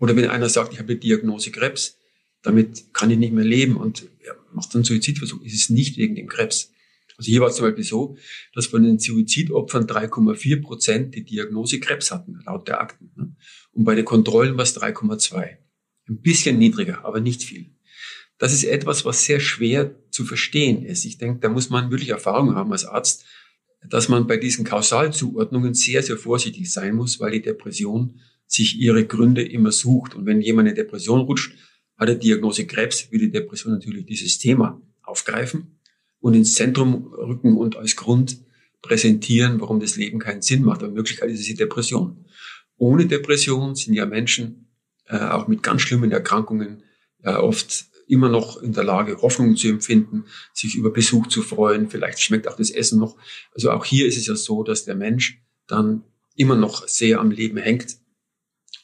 [0.00, 1.98] Oder wenn einer sagt, ich habe die Diagnose Krebs,
[2.42, 4.06] damit kann ich nicht mehr leben und
[4.52, 6.72] macht einen Suizidversuch, es ist nicht wegen dem Krebs.
[7.16, 8.16] Also hier war es zum Beispiel so,
[8.54, 13.12] dass von den Suizidopfern 3,4 Prozent die Diagnose Krebs hatten, laut der Akten.
[13.16, 13.36] Ne?
[13.72, 15.58] Und bei den Kontrollen war es 3,2.
[16.08, 17.70] Ein bisschen niedriger, aber nicht viel.
[18.38, 21.04] Das ist etwas, was sehr schwer zu verstehen ist.
[21.04, 23.24] Ich denke, da muss man wirklich Erfahrung haben als Arzt,
[23.88, 29.06] dass man bei diesen Kausalzuordnungen sehr, sehr vorsichtig sein muss, weil die Depression sich ihre
[29.06, 30.14] Gründe immer sucht.
[30.14, 31.54] Und wenn jemand in Depression rutscht,
[31.96, 35.78] hat er Diagnose Krebs, will die Depression natürlich dieses Thema aufgreifen
[36.24, 38.38] und ins Zentrum rücken und als Grund
[38.80, 40.80] präsentieren, warum das Leben keinen Sinn macht.
[40.80, 42.24] Aber in Wirklichkeit ist es die Depression.
[42.78, 44.70] Ohne Depression sind ja Menschen
[45.04, 46.82] äh, auch mit ganz schlimmen Erkrankungen
[47.22, 51.90] ja oft immer noch in der Lage, Hoffnung zu empfinden, sich über Besuch zu freuen.
[51.90, 53.18] Vielleicht schmeckt auch das Essen noch.
[53.54, 56.04] Also auch hier ist es ja so, dass der Mensch dann
[56.36, 57.98] immer noch sehr am Leben hängt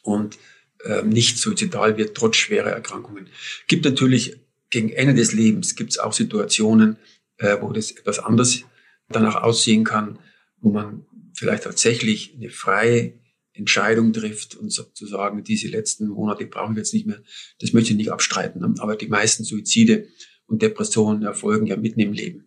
[0.03, 0.37] und
[0.85, 3.29] äh, nicht suizidal wird, trotz schwerer Erkrankungen.
[3.66, 4.37] Gibt natürlich
[4.70, 6.96] gegen Ende des Lebens gibt es auch Situationen,
[7.40, 8.64] äh, wo das etwas anders
[9.09, 10.18] danach aussehen kann,
[10.61, 13.18] wo man vielleicht tatsächlich eine freie
[13.53, 17.20] Entscheidung trifft und sozusagen diese letzten Monate brauchen wir jetzt nicht mehr.
[17.59, 18.61] Das möchte ich nicht abstreiten.
[18.61, 18.74] Ne?
[18.79, 20.07] Aber die meisten Suizide
[20.46, 22.44] und Depressionen erfolgen ja mitten im Leben.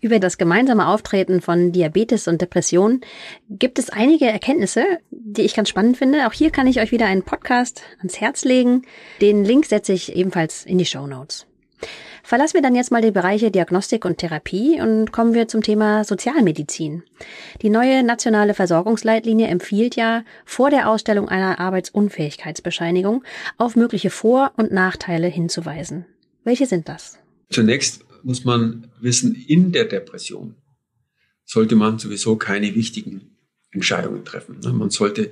[0.00, 3.00] Über das gemeinsame Auftreten von Diabetes und Depression
[3.48, 6.26] gibt es einige Erkenntnisse, die ich ganz spannend finde.
[6.26, 8.82] Auch hier kann ich euch wieder einen Podcast ans Herz legen.
[9.22, 11.46] Den Link setze ich ebenfalls in die Show Notes.
[12.26, 16.02] Verlassen wir dann jetzt mal die Bereiche Diagnostik und Therapie und kommen wir zum Thema
[16.02, 17.04] Sozialmedizin.
[17.62, 23.22] Die neue nationale Versorgungsleitlinie empfiehlt ja, vor der Ausstellung einer Arbeitsunfähigkeitsbescheinigung
[23.58, 26.04] auf mögliche Vor- und Nachteile hinzuweisen.
[26.42, 27.16] Welche sind das?
[27.48, 30.56] Zunächst muss man wissen, in der Depression
[31.44, 33.36] sollte man sowieso keine wichtigen
[33.70, 34.58] Entscheidungen treffen.
[34.76, 35.30] Man sollte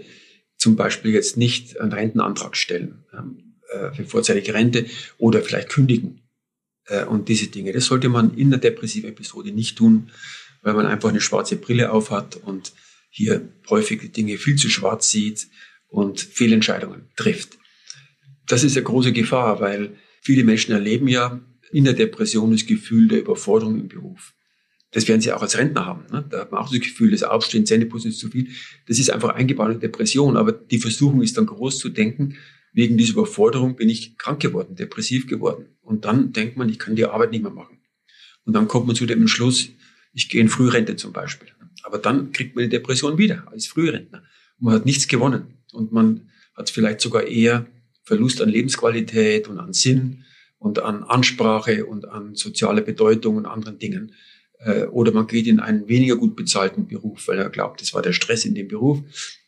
[0.59, 4.87] zum Beispiel jetzt nicht einen Rentenantrag stellen ähm, äh, für vorzeitige Rente
[5.19, 6.21] oder vielleicht kündigen
[6.87, 7.73] äh, und diese Dinge.
[7.73, 10.11] Das sollte man in der depressiven Episode nicht tun,
[10.63, 12.73] weil man einfach eine schwarze Brille aufhat und
[13.11, 15.47] hier häufig die Dinge viel zu schwarz sieht
[15.89, 17.59] und Fehlentscheidungen trifft.
[18.47, 23.09] Das ist eine große Gefahr, weil viele Menschen erleben ja in der Depression das Gefühl
[23.09, 24.35] der Überforderung im Beruf.
[24.91, 26.05] Das werden sie auch als Rentner haben.
[26.13, 26.25] Ne?
[26.31, 28.49] Da hat man auch das Gefühl, das Aufstehen, Zähneputzen ist zu viel.
[28.87, 30.37] Das ist einfach eingebaut in Depression.
[30.37, 32.37] Aber die Versuchung ist dann groß zu denken,
[32.75, 35.67] wegen dieser Überforderung bin ich krank geworden, depressiv geworden.
[35.81, 37.79] Und dann denkt man, ich kann die Arbeit nicht mehr machen.
[38.45, 39.71] Und dann kommt man zu dem Entschluss,
[40.13, 41.49] ich gehe in Frührente zum Beispiel.
[41.85, 44.25] Aber dann kriegt man die Depression wieder als Frührentner.
[44.59, 45.59] Man hat nichts gewonnen.
[45.73, 47.67] Und man hat vielleicht sogar eher
[48.03, 50.25] Verlust an Lebensqualität und an Sinn
[50.59, 54.15] und an Ansprache und an soziale Bedeutung und anderen Dingen.
[54.65, 58.03] Äh, oder man geht in einen weniger gut bezahlten Beruf, weil er glaubt, das war
[58.03, 59.01] der Stress in dem Beruf,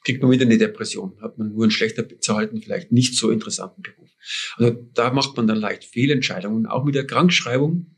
[0.04, 1.14] kriegt man wieder eine Depression.
[1.20, 4.10] Hat man nur einen schlechter bezahlten, vielleicht nicht so interessanten Beruf.
[4.56, 6.66] Also da macht man dann leicht Fehlentscheidungen.
[6.66, 7.96] Auch mit der Krankschreibung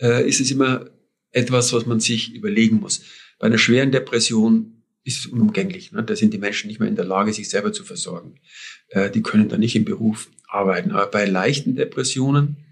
[0.00, 0.90] äh, ist es immer
[1.32, 3.02] etwas, was man sich überlegen muss.
[3.38, 5.92] Bei einer schweren Depression ist es unumgänglich.
[5.92, 6.02] Ne?
[6.02, 8.40] Da sind die Menschen nicht mehr in der Lage, sich selber zu versorgen.
[8.88, 10.92] Äh, die können dann nicht im Beruf arbeiten.
[10.92, 12.63] Aber bei leichten Depressionen,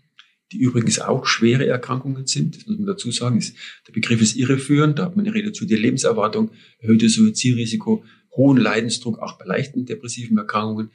[0.53, 4.37] die übrigens auch schwere Erkrankungen sind, das muss man dazu sagen, ist, der Begriff ist
[4.37, 8.05] irreführend, da hat man eine reduzierte Lebenserwartung, erhöhtes Suizidrisiko,
[8.37, 10.91] hohen Leidensdruck, auch bei leichten depressiven Erkrankungen,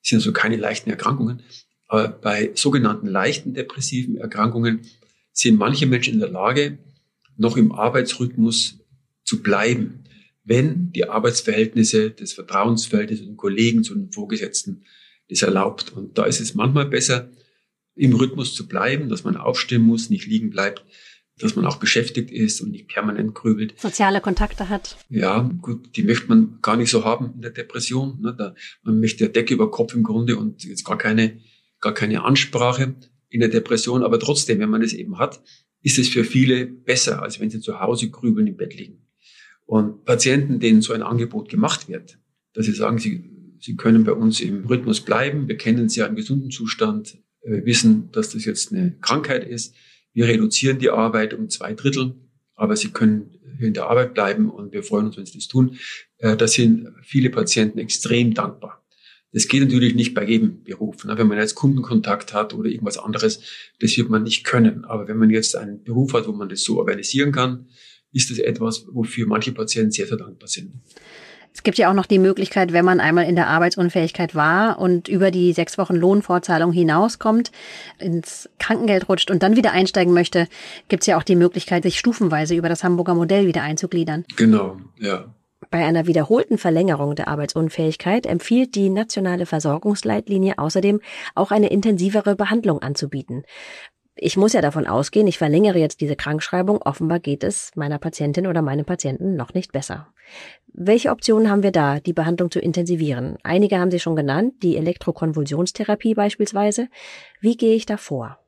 [0.00, 1.42] das sind also keine leichten Erkrankungen.
[1.88, 4.80] Aber bei sogenannten leichten depressiven Erkrankungen
[5.32, 6.78] sind manche Menschen in der Lage,
[7.36, 8.78] noch im Arbeitsrhythmus
[9.24, 10.04] zu bleiben,
[10.44, 14.84] wenn die Arbeitsverhältnisse, das Vertrauensverhältnis zu den Kollegen, zu den Vorgesetzten
[15.28, 15.92] das erlaubt.
[15.92, 17.30] Und da ist es manchmal besser,
[17.94, 20.84] im Rhythmus zu bleiben, dass man aufstehen muss, nicht liegen bleibt,
[21.38, 23.74] dass man auch beschäftigt ist und nicht permanent grübelt.
[23.78, 24.96] Soziale Kontakte hat.
[25.08, 28.20] Ja, gut, die möchte man gar nicht so haben in der Depression.
[28.20, 28.34] Ne?
[28.36, 31.40] Da, man möchte ja Decke über Kopf im Grunde und jetzt gar keine,
[31.80, 32.94] gar keine Ansprache
[33.28, 34.02] in der Depression.
[34.02, 35.42] Aber trotzdem, wenn man es eben hat,
[35.82, 39.06] ist es für viele besser, als wenn sie zu Hause grübeln im Bett liegen.
[39.64, 42.18] Und Patienten, denen so ein Angebot gemacht wird,
[42.52, 46.06] dass sie sagen, sie, sie können bei uns im Rhythmus bleiben, wir kennen sie ja
[46.06, 49.74] im gesunden Zustand, wir wissen, dass das jetzt eine Krankheit ist,
[50.12, 52.14] wir reduzieren die Arbeit um zwei Drittel,
[52.54, 55.76] aber sie können in der Arbeit bleiben und wir freuen uns, wenn sie das tun.
[56.18, 58.84] Äh, da sind viele Patienten extrem dankbar.
[59.32, 61.04] Das geht natürlich nicht bei jedem Beruf.
[61.04, 61.16] Ne?
[61.16, 63.40] Wenn man jetzt Kundenkontakt hat oder irgendwas anderes,
[63.78, 64.84] das wird man nicht können.
[64.84, 67.66] Aber wenn man jetzt einen Beruf hat, wo man das so organisieren kann,
[68.12, 70.72] ist das etwas, wofür manche Patienten sehr, sehr dankbar sind.
[71.52, 75.08] Es gibt ja auch noch die Möglichkeit, wenn man einmal in der Arbeitsunfähigkeit war und
[75.08, 77.50] über die sechs Wochen Lohnfortzahlung hinauskommt,
[77.98, 80.46] ins Krankengeld rutscht und dann wieder einsteigen möchte,
[80.88, 84.24] gibt es ja auch die Möglichkeit, sich stufenweise über das Hamburger Modell wieder einzugliedern.
[84.36, 85.34] Genau, ja.
[85.70, 91.00] Bei einer wiederholten Verlängerung der Arbeitsunfähigkeit empfiehlt die nationale Versorgungsleitlinie außerdem
[91.34, 93.44] auch eine intensivere Behandlung anzubieten.
[94.22, 96.82] Ich muss ja davon ausgehen, ich verlängere jetzt diese Krankschreibung.
[96.82, 100.12] Offenbar geht es meiner Patientin oder meinem Patienten noch nicht besser.
[100.74, 103.38] Welche Optionen haben wir da, die Behandlung zu intensivieren?
[103.44, 106.88] Einige haben Sie schon genannt, die Elektrokonvulsionstherapie beispielsweise.
[107.40, 108.38] Wie gehe ich da vor?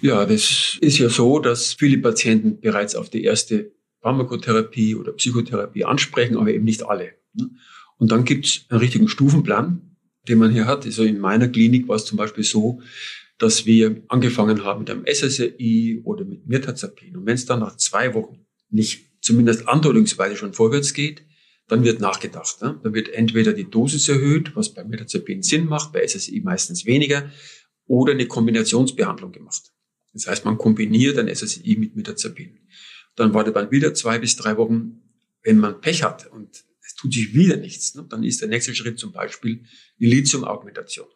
[0.00, 3.70] Ja, das ist ja so, dass viele Patienten bereits auf die erste
[4.02, 7.12] Pharmakotherapie oder Psychotherapie ansprechen, aber eben nicht alle.
[7.34, 7.50] Ne?
[7.98, 10.84] Und dann gibt es einen richtigen Stufenplan, den man hier hat.
[10.86, 12.80] Also in meiner Klinik war es zum Beispiel so,
[13.38, 17.16] dass wir angefangen haben mit einem SSRI oder mit Mirtazapin.
[17.16, 21.24] Und wenn es dann nach zwei Wochen nicht zumindest andeutungsweise schon vorwärts geht,
[21.68, 22.62] dann wird nachgedacht.
[22.62, 22.80] Ne?
[22.82, 27.30] Dann wird entweder die Dosis erhöht, was bei Mirtazapin Sinn macht, bei SSI meistens weniger,
[27.86, 29.72] oder eine Kombinationsbehandlung gemacht.
[30.12, 32.58] Das heißt, man kombiniert ein SSI mit Mirtazapin.
[33.16, 35.02] Dann wartet man wieder zwei bis drei Wochen.
[35.42, 38.74] Wenn man Pech hat und es tut sich wieder nichts, ne, dann ist der nächste
[38.74, 39.64] Schritt zum Beispiel
[39.98, 41.06] die Lithium-Augmentation.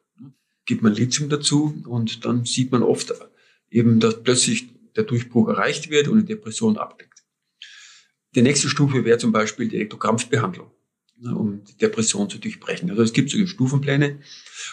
[0.67, 3.13] Gibt man Lithium dazu und dann sieht man oft
[3.71, 7.25] eben, dass plötzlich der Durchbruch erreicht wird und die Depression abdeckt.
[8.35, 10.71] Die nächste Stufe wäre zum Beispiel die Elektrokrampfbehandlung,
[11.19, 12.91] ne, um die Depression zu durchbrechen.
[12.91, 14.21] Also es gibt solche Stufenpläne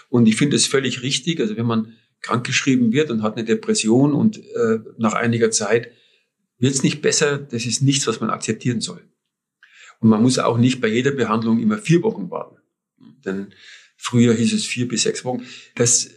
[0.10, 1.40] und ich finde es völlig richtig.
[1.40, 5.92] Also wenn man krankgeschrieben wird und hat eine Depression und äh, nach einiger Zeit
[6.60, 9.02] wird es nicht besser, das ist nichts, was man akzeptieren soll.
[10.00, 12.58] Und man muss auch nicht bei jeder Behandlung immer vier Wochen warten.
[13.26, 13.54] Denn
[13.98, 15.46] früher hieß es vier bis sechs Wochen.
[15.76, 16.12] Das äh,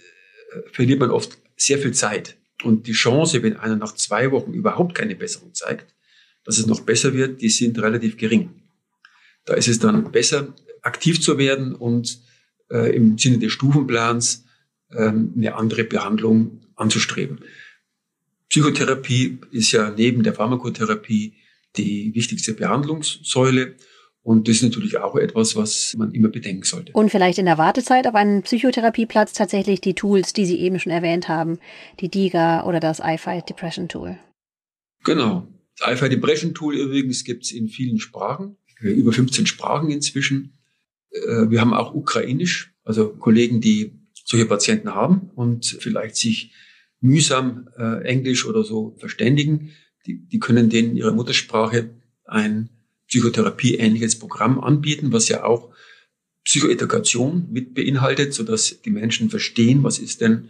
[0.73, 2.37] verliert man oft sehr viel Zeit.
[2.63, 5.95] Und die Chance, wenn einer nach zwei Wochen überhaupt keine Besserung zeigt,
[6.45, 8.63] dass es noch besser wird, die sind relativ gering.
[9.45, 12.21] Da ist es dann besser, aktiv zu werden und
[12.71, 14.45] äh, im Sinne des Stufenplans
[14.91, 17.41] äh, eine andere Behandlung anzustreben.
[18.49, 21.35] Psychotherapie ist ja neben der Pharmakotherapie
[21.77, 23.77] die wichtigste Behandlungssäule.
[24.23, 26.93] Und das ist natürlich auch etwas, was man immer bedenken sollte.
[26.93, 30.93] Und vielleicht in der Wartezeit auf einen Psychotherapieplatz tatsächlich die Tools, die Sie eben schon
[30.93, 31.59] erwähnt haben,
[32.01, 34.19] die DIGA oder das iFight Depression Tool.
[35.05, 35.49] Genau.
[35.79, 40.59] Das iFight Depression Tool übrigens gibt es in vielen Sprachen, über 15 Sprachen inzwischen.
[41.11, 46.53] Äh, wir haben auch ukrainisch, also Kollegen, die solche Patienten haben und vielleicht sich
[47.01, 49.71] mühsam äh, Englisch oder so verständigen.
[50.07, 51.91] Die, die können denen in ihrer Muttersprache
[52.25, 52.69] ein
[53.11, 55.71] Psychotherapie-ähnliches Programm anbieten, was ja auch
[56.45, 60.49] Psychoedukation mit beinhaltet, sodass die Menschen verstehen, was ist denn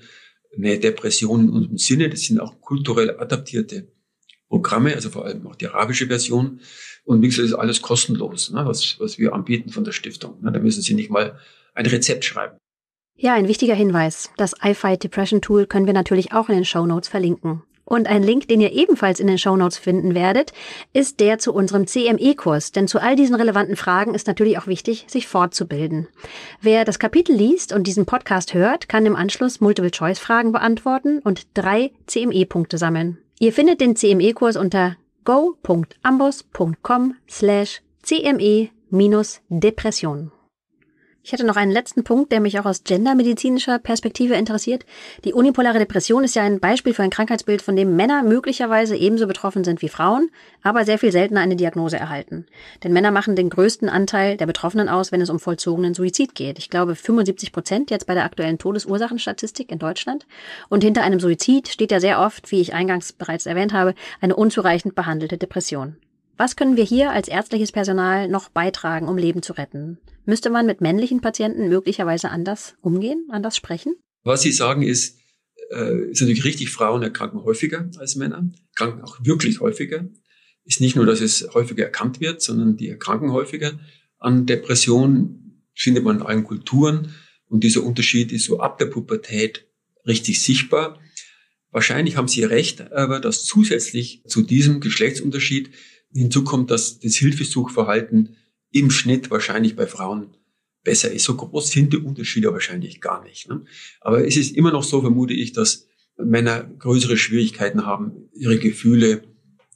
[0.56, 2.10] eine Depression in unserem Sinne.
[2.10, 3.88] Das sind auch kulturell adaptierte
[4.48, 6.60] Programme, also vor allem auch die arabische Version.
[7.04, 10.40] Und wie gesagt, ist alles kostenlos, ne, was, was wir anbieten von der Stiftung.
[10.42, 11.38] Ne, da müssen Sie nicht mal
[11.74, 12.56] ein Rezept schreiben.
[13.16, 14.30] Ja, ein wichtiger Hinweis.
[14.36, 17.62] Das iFight Depression Tool können wir natürlich auch in den Show Notes verlinken.
[17.90, 20.52] Und ein Link, den ihr ebenfalls in den Show Notes finden werdet,
[20.92, 22.70] ist der zu unserem CME-Kurs.
[22.70, 26.06] Denn zu all diesen relevanten Fragen ist natürlich auch wichtig, sich fortzubilden.
[26.60, 31.90] Wer das Kapitel liest und diesen Podcast hört, kann im Anschluss Multiple-Choice-Fragen beantworten und drei
[32.06, 33.18] CME-Punkte sammeln.
[33.40, 40.30] Ihr findet den CME-Kurs unter go.ambos.com slash CME-Depression.
[41.22, 44.86] Ich hätte noch einen letzten Punkt, der mich auch aus gendermedizinischer Perspektive interessiert.
[45.24, 49.26] Die unipolare Depression ist ja ein Beispiel für ein Krankheitsbild, von dem Männer möglicherweise ebenso
[49.26, 50.30] betroffen sind wie Frauen,
[50.62, 52.46] aber sehr viel seltener eine Diagnose erhalten.
[52.82, 56.58] Denn Männer machen den größten Anteil der Betroffenen aus, wenn es um vollzogenen Suizid geht.
[56.58, 60.26] Ich glaube 75 Prozent jetzt bei der aktuellen Todesursachenstatistik in Deutschland.
[60.70, 64.36] Und hinter einem Suizid steht ja sehr oft, wie ich eingangs bereits erwähnt habe, eine
[64.36, 65.96] unzureichend behandelte Depression.
[66.40, 69.98] Was können wir hier als ärztliches Personal noch beitragen, um Leben zu retten?
[70.24, 73.94] Müsste man mit männlichen Patienten möglicherweise anders umgehen, anders sprechen?
[74.22, 75.18] Was Sie sagen ist,
[75.70, 80.08] äh, ist natürlich richtig, Frauen erkranken häufiger als Männer, erkranken auch wirklich häufiger.
[80.64, 83.78] Ist nicht nur, dass es häufiger erkannt wird, sondern die erkranken häufiger
[84.16, 87.14] an Depressionen, findet man in allen Kulturen.
[87.48, 89.66] Und dieser Unterschied ist so ab der Pubertät
[90.06, 90.98] richtig sichtbar.
[91.70, 95.70] Wahrscheinlich haben Sie recht, aber dass zusätzlich zu diesem Geschlechtsunterschied
[96.12, 98.36] Hinzu kommt, dass das Hilfesuchverhalten
[98.72, 100.36] im Schnitt wahrscheinlich bei Frauen
[100.82, 101.24] besser ist.
[101.24, 103.48] So groß sind die Unterschiede wahrscheinlich gar nicht.
[103.48, 103.64] Ne?
[104.00, 109.22] Aber es ist immer noch so, vermute ich, dass Männer größere Schwierigkeiten haben, ihre Gefühle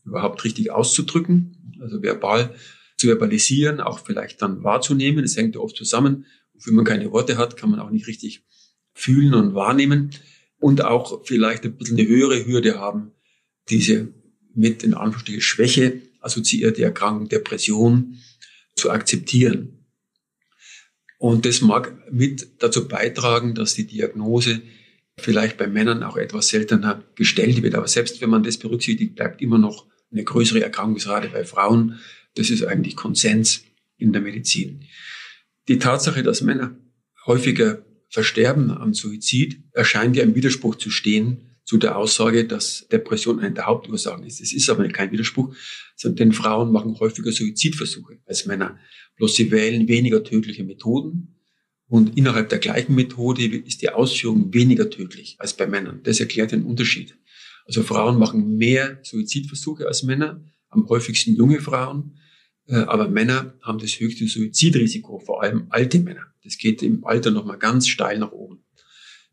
[0.04, 2.54] überhaupt richtig auszudrücken, also verbal
[2.96, 5.22] zu verbalisieren, auch vielleicht dann wahrzunehmen.
[5.22, 6.26] Das hängt ja oft zusammen.
[6.64, 8.44] Wenn man keine Worte hat, kann man auch nicht richtig
[8.92, 10.10] fühlen und wahrnehmen
[10.58, 13.12] und auch vielleicht ein bisschen eine höhere Hürde haben,
[13.68, 14.08] diese
[14.54, 18.18] mit in Anführungsstrichen Schwäche assoziierte Erkrankung, Depression
[18.74, 19.86] zu akzeptieren.
[21.18, 24.62] Und das mag mit dazu beitragen, dass die Diagnose
[25.16, 27.74] vielleicht bei Männern auch etwas seltener gestellt wird.
[27.76, 32.00] Aber selbst wenn man das berücksichtigt, bleibt immer noch eine größere Erkrankungsrate bei Frauen.
[32.34, 33.62] Das ist eigentlich Konsens
[33.96, 34.84] in der Medizin.
[35.68, 36.76] Die Tatsache, dass Männer
[37.26, 43.40] häufiger versterben am Suizid, erscheint ja im Widerspruch zu stehen zu der Aussage, dass Depression
[43.40, 44.40] eine der Hauptursachen ist.
[44.40, 45.54] Es ist aber kein Widerspruch,
[46.04, 48.78] denn Frauen machen häufiger Suizidversuche als Männer.
[49.16, 51.36] Bloß sie wählen weniger tödliche Methoden
[51.88, 56.00] und innerhalb der gleichen Methode ist die Ausführung weniger tödlich als bei Männern.
[56.02, 57.16] Das erklärt den Unterschied.
[57.66, 62.18] Also Frauen machen mehr Suizidversuche als Männer, am häufigsten junge Frauen,
[62.66, 66.26] äh, aber Männer haben das höchste Suizidrisiko, vor allem alte Männer.
[66.42, 68.64] Das geht im Alter nochmal ganz steil nach oben.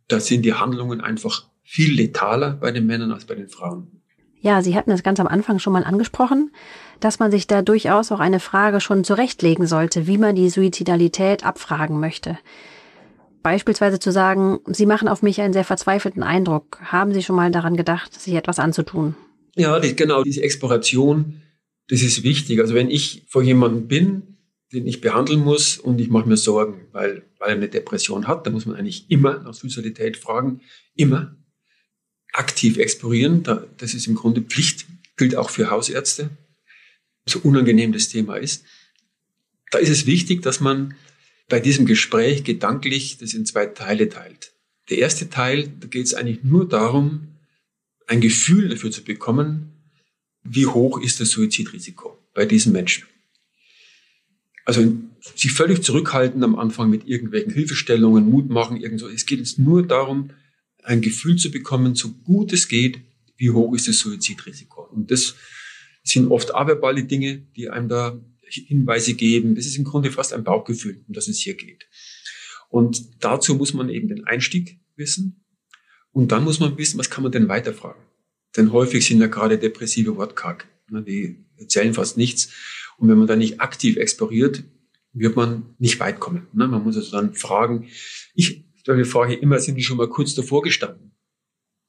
[0.08, 4.02] Da sind die Handlungen einfach viel letaler bei den Männern als bei den Frauen.
[4.42, 6.52] Ja, Sie hatten es ganz am Anfang schon mal angesprochen,
[7.00, 11.46] dass man sich da durchaus auch eine Frage schon zurechtlegen sollte, wie man die Suizidalität
[11.46, 12.38] abfragen möchte.
[13.42, 16.78] Beispielsweise zu sagen, Sie machen auf mich einen sehr verzweifelten Eindruck.
[16.84, 19.16] Haben Sie schon mal daran gedacht, sich etwas anzutun?
[19.56, 21.42] Ja, die, genau, diese Exploration,
[21.88, 22.60] das ist wichtig.
[22.60, 24.38] Also wenn ich vor jemandem bin,
[24.74, 28.46] den ich behandeln muss und ich mache mir Sorgen, weil, weil er eine Depression hat,
[28.46, 30.60] dann muss man eigentlich immer nach Suizidalität fragen.
[30.96, 31.38] Immer
[32.34, 33.44] aktiv explorieren.
[33.78, 34.86] Das ist im Grunde Pflicht,
[35.18, 36.30] gilt auch für Hausärzte,
[37.26, 38.64] so unangenehm das Thema ist.
[39.72, 40.96] Da ist es wichtig, dass man
[41.48, 44.54] bei diesem Gespräch gedanklich das in zwei Teile teilt.
[44.90, 47.28] Der erste Teil, da geht es eigentlich nur darum,
[48.08, 49.72] ein Gefühl dafür zu bekommen,
[50.44, 53.06] wie hoch ist das Suizidrisiko bei diesen Menschen.
[54.66, 54.94] Also
[55.36, 59.08] sich völlig zurückhalten am Anfang mit irgendwelchen Hilfestellungen, Mut machen, irgend so.
[59.08, 60.32] Es geht jetzt nur darum,
[60.84, 63.02] ein Gefühl zu bekommen, so gut es geht,
[63.38, 64.84] wie hoch ist das Suizidrisiko.
[64.92, 65.36] Und das
[66.04, 69.56] sind oft aberbale Dinge, die einem da Hinweise geben.
[69.56, 71.88] Das ist im Grunde fast ein Bauchgefühl, um das es hier geht.
[72.70, 75.44] Und dazu muss man eben den Einstieg wissen.
[76.12, 78.02] Und dann muss man wissen, was kann man denn weiterfragen?
[78.58, 80.68] Denn häufig sind ja gerade depressive wortkarg.
[80.90, 82.50] Die erzählen fast nichts.
[82.98, 84.64] Und wenn man da nicht aktiv exploriert,
[85.14, 86.48] wird man nicht weit kommen.
[86.54, 87.88] Man muss also dann fragen.
[88.36, 91.12] Ich stelle die Frage immer, sind die schon mal kurz davor gestanden,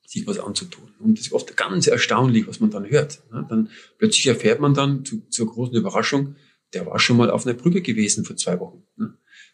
[0.07, 0.93] sich was anzutun?
[1.01, 3.23] Und das ist oft ganz erstaunlich, was man dann hört.
[3.31, 6.37] Dann plötzlich erfährt man dann zu, zur großen Überraschung,
[6.73, 8.83] der war schon mal auf einer Brücke gewesen vor zwei Wochen.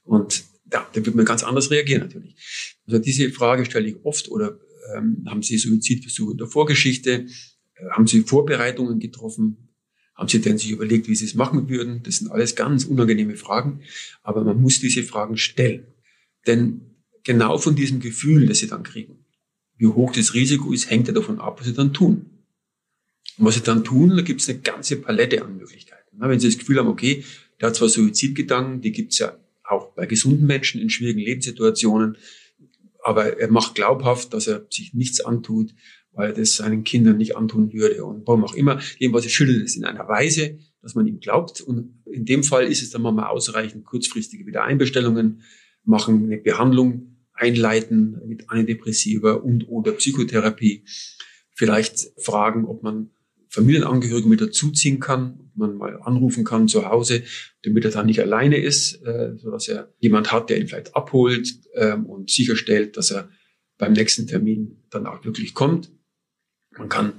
[0.05, 2.37] Und ja, da wird man ganz anders reagieren natürlich.
[2.87, 4.59] Also diese Frage stelle ich oft oder
[4.95, 7.27] ähm, haben Sie Suizidversuche in der Vorgeschichte?
[7.75, 9.69] Äh, haben Sie Vorbereitungen getroffen?
[10.15, 12.03] Haben Sie denn sich überlegt, wie Sie es machen würden?
[12.03, 13.83] Das sind alles ganz unangenehme Fragen,
[14.23, 15.87] aber man muss diese Fragen stellen.
[16.47, 16.98] Denn
[17.29, 19.27] genau von diesem Gefühl, das Sie dann kriegen,
[19.77, 22.31] wie hoch das Risiko ist, hängt ja davon ab, was Sie dann tun.
[23.37, 26.17] Und was Sie dann tun, da gibt es eine ganze Palette an Möglichkeiten.
[26.19, 27.23] Wenn Sie das Gefühl haben, okay,
[27.61, 32.17] der hat zwar Suizidgedanken, die gibt es ja auch bei gesunden Menschen in schwierigen Lebenssituationen,
[33.05, 35.75] aber er macht glaubhaft, dass er sich nichts antut,
[36.13, 38.07] weil er das seinen Kindern nicht antun würde.
[38.07, 41.61] Und warum auch immer, jedenfalls schüttelt es in einer Weise, dass man ihm glaubt.
[41.61, 45.43] Und in dem Fall ist es dann mal ausreichend, kurzfristige Wiedereinbestellungen
[45.85, 47.08] machen, eine Behandlung
[47.39, 50.85] einleiten mit Antidepressiva und oder Psychotherapie.
[51.55, 53.11] Vielleicht fragen, ob man
[53.51, 57.23] Familienangehörige mit dazuziehen kann, man mal anrufen kann zu Hause,
[57.63, 60.95] damit er dann nicht alleine ist, äh, so dass er jemand hat, der ihn vielleicht
[60.95, 63.29] abholt ähm, und sicherstellt, dass er
[63.79, 65.91] beim nächsten Termin dann auch wirklich kommt.
[66.77, 67.15] Man kann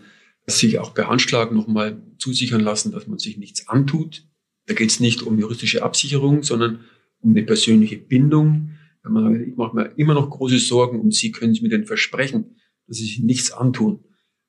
[0.46, 4.26] sich auch bei Handschlag nochmal zusichern lassen, dass man sich nichts antut.
[4.68, 6.86] Da geht es nicht um juristische Absicherung, sondern
[7.22, 8.72] um eine persönliche Bindung.
[9.04, 12.98] Ich mache mir immer noch große Sorgen um Sie, können Sie mir denn versprechen, dass
[12.98, 14.04] Sie sich nichts antun,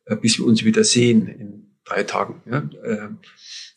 [0.07, 2.43] äh, bis wir uns wieder sehen in drei Tagen.
[2.47, 3.19] Ähm,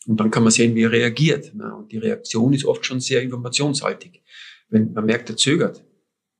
[0.06, 1.54] und dann kann man sehen, wie er reagiert.
[1.54, 1.74] Ne?
[1.74, 4.22] Und die Reaktion ist oft schon sehr informationshaltig.
[4.68, 5.84] Wenn man merkt, er zögert,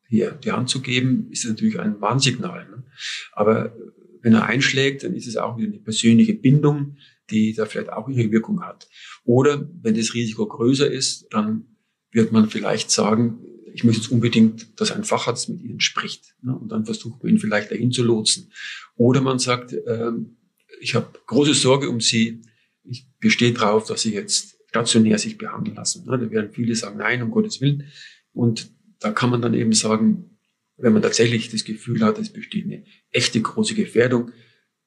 [0.09, 2.69] hier die Hand zu geben, ist das natürlich ein Warnsignal.
[2.69, 2.85] Ne?
[3.33, 3.75] Aber
[4.23, 6.97] wenn er einschlägt, dann ist es auch wieder eine persönliche Bindung,
[7.31, 8.89] die da vielleicht auch ihre Wirkung hat.
[9.25, 11.77] Oder wenn das Risiko größer ist, dann
[12.11, 13.39] wird man vielleicht sagen,
[13.75, 16.37] ich möchte unbedingt, dass ein Facharzt mit Ihnen spricht.
[16.43, 16.57] Ne?
[16.57, 18.53] Und dann versucht man ihn vielleicht dahin zu lotsen.
[18.95, 20.37] Oder man sagt, ähm,
[20.81, 22.43] ich habe große Sorge um sie.
[22.85, 26.07] Ich bestehe darauf, dass sie jetzt stationär sich behandeln lassen.
[26.07, 27.89] Da werden viele sagen, nein, um Gottes Willen.
[28.33, 28.71] Und
[29.01, 30.39] da kann man dann eben sagen,
[30.77, 34.31] wenn man tatsächlich das Gefühl hat, es besteht eine echte große Gefährdung,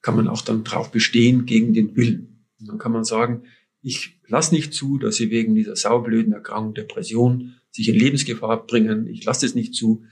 [0.02, 2.46] kann man auch dann darauf bestehen gegen den Willen.
[2.60, 3.44] Und dann kann man sagen,
[3.82, 9.08] ich lasse nicht zu, dass sie wegen dieser saublöden Erkrankung, Depression sich in Lebensgefahr bringen.
[9.08, 10.04] Ich lasse das nicht zu.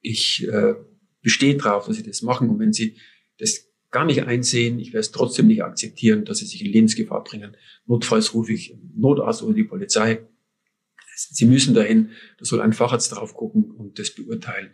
[0.00, 0.74] Ich äh,
[1.22, 2.48] bestehe darauf, dass sie das machen.
[2.50, 2.96] Und wenn sie
[3.38, 4.80] das gar nicht einsehen.
[4.80, 7.56] Ich werde es trotzdem nicht akzeptieren, dass sie sich in Lebensgefahr bringen.
[7.86, 10.26] Notfalls rufe ich Notarzt oder die Polizei.
[11.14, 12.10] Sie müssen dahin.
[12.38, 14.72] Da soll ein Facharzt drauf gucken und das beurteilen.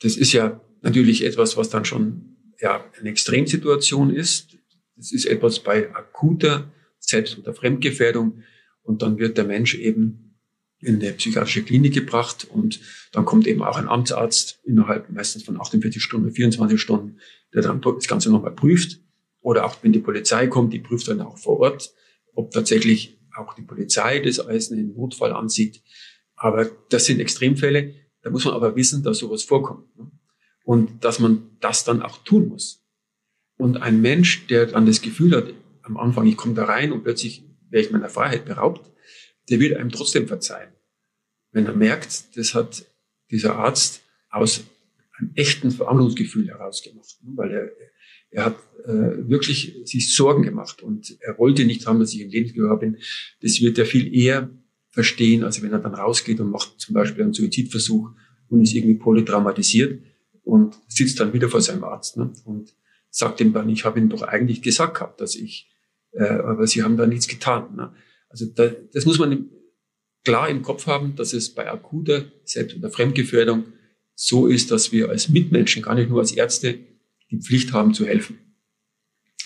[0.00, 4.56] Das ist ja natürlich etwas, was dann schon ja, eine Extremsituation ist.
[4.96, 8.42] Das ist etwas bei akuter Selbst- oder Fremdgefährdung.
[8.82, 10.29] Und dann wird der Mensch eben
[10.80, 12.80] in eine psychiatrische Klinik gebracht und
[13.12, 17.18] dann kommt eben auch ein Amtsarzt innerhalb meistens von 48 Stunden, 24 Stunden,
[17.54, 19.00] der dann das Ganze nochmal prüft.
[19.42, 21.92] Oder auch wenn die Polizei kommt, die prüft dann auch vor Ort,
[22.34, 25.82] ob tatsächlich auch die Polizei das als einen Notfall ansieht.
[26.36, 27.94] Aber das sind Extremfälle.
[28.22, 29.96] Da muss man aber wissen, dass sowas vorkommt.
[29.96, 30.10] Ne?
[30.64, 32.84] Und dass man das dann auch tun muss.
[33.56, 35.52] Und ein Mensch, der dann das Gefühl hat,
[35.82, 38.90] am Anfang, ich komme da rein und plötzlich werde ich meiner Freiheit beraubt,
[39.50, 40.70] der wird einem trotzdem verzeihen.
[41.52, 42.86] Wenn er merkt, das hat
[43.30, 44.64] dieser Arzt aus
[45.18, 47.32] einem echten Verarmungsgefühl herausgemacht, ne?
[47.34, 47.70] weil er,
[48.30, 52.30] er hat äh, wirklich sich Sorgen gemacht und er wollte nicht haben, dass ich in
[52.30, 52.98] Lebensgefahr bin.
[53.42, 54.48] Das wird er viel eher
[54.90, 58.10] verstehen, als wenn er dann rausgeht und macht zum Beispiel einen Suizidversuch
[58.48, 60.00] und ist irgendwie polytraumatisiert
[60.44, 62.32] und sitzt dann wieder vor seinem Arzt ne?
[62.44, 62.74] und
[63.10, 65.68] sagt ihm dann, ich habe ihm doch eigentlich gesagt gehabt, dass ich,
[66.12, 67.74] äh, aber sie haben da nichts getan.
[67.76, 67.92] Ne?
[68.30, 69.50] Also da, das muss man
[70.24, 73.64] klar im Kopf haben, dass es bei akuter Selbst- oder Fremdgefährdung
[74.14, 76.78] so ist, dass wir als Mitmenschen, gar nicht nur als Ärzte,
[77.30, 78.38] die Pflicht haben zu helfen.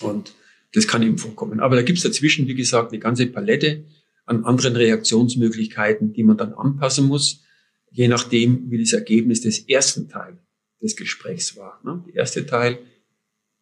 [0.01, 0.33] Und
[0.73, 1.59] das kann eben vorkommen.
[1.59, 3.85] Aber da gibt es dazwischen, wie gesagt, eine ganze Palette
[4.25, 7.43] an anderen Reaktionsmöglichkeiten, die man dann anpassen muss,
[7.91, 10.37] je nachdem, wie das Ergebnis des ersten Teils
[10.81, 11.79] des Gesprächs war.
[11.83, 12.03] Ne?
[12.07, 12.79] Der erste Teil,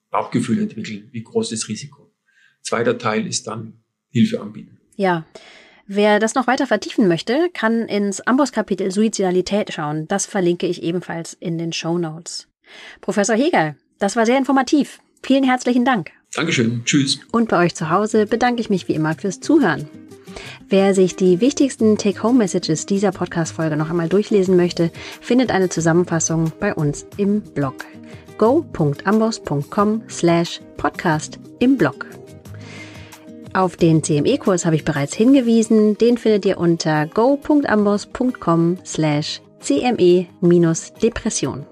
[0.09, 2.13] Bauchgefühl entwickeln, wie groß das Risiko.
[2.61, 4.79] Zweiter Teil ist dann Hilfe anbieten.
[4.95, 5.25] Ja,
[5.85, 10.07] Wer das noch weiter vertiefen möchte, kann ins Amboss-Kapitel Suizidalität schauen.
[10.07, 12.47] Das verlinke ich ebenfalls in den Show Notes.
[13.01, 14.99] Professor Hegel, das war sehr informativ.
[15.21, 16.11] Vielen herzlichen Dank.
[16.33, 16.83] Dankeschön.
[16.85, 17.19] Tschüss.
[17.31, 19.89] Und bei euch zu Hause bedanke ich mich wie immer fürs Zuhören.
[20.69, 24.89] Wer sich die wichtigsten Take-Home-Messages dieser Podcast-Folge noch einmal durchlesen möchte,
[25.21, 27.85] findet eine Zusammenfassung bei uns im Blog
[28.37, 32.07] go.ambos.com slash podcast im Blog.
[33.53, 35.97] Auf den CME-Kurs habe ich bereits hingewiesen.
[35.97, 41.65] Den findet ihr unter go.ambos.com slash cme-depression.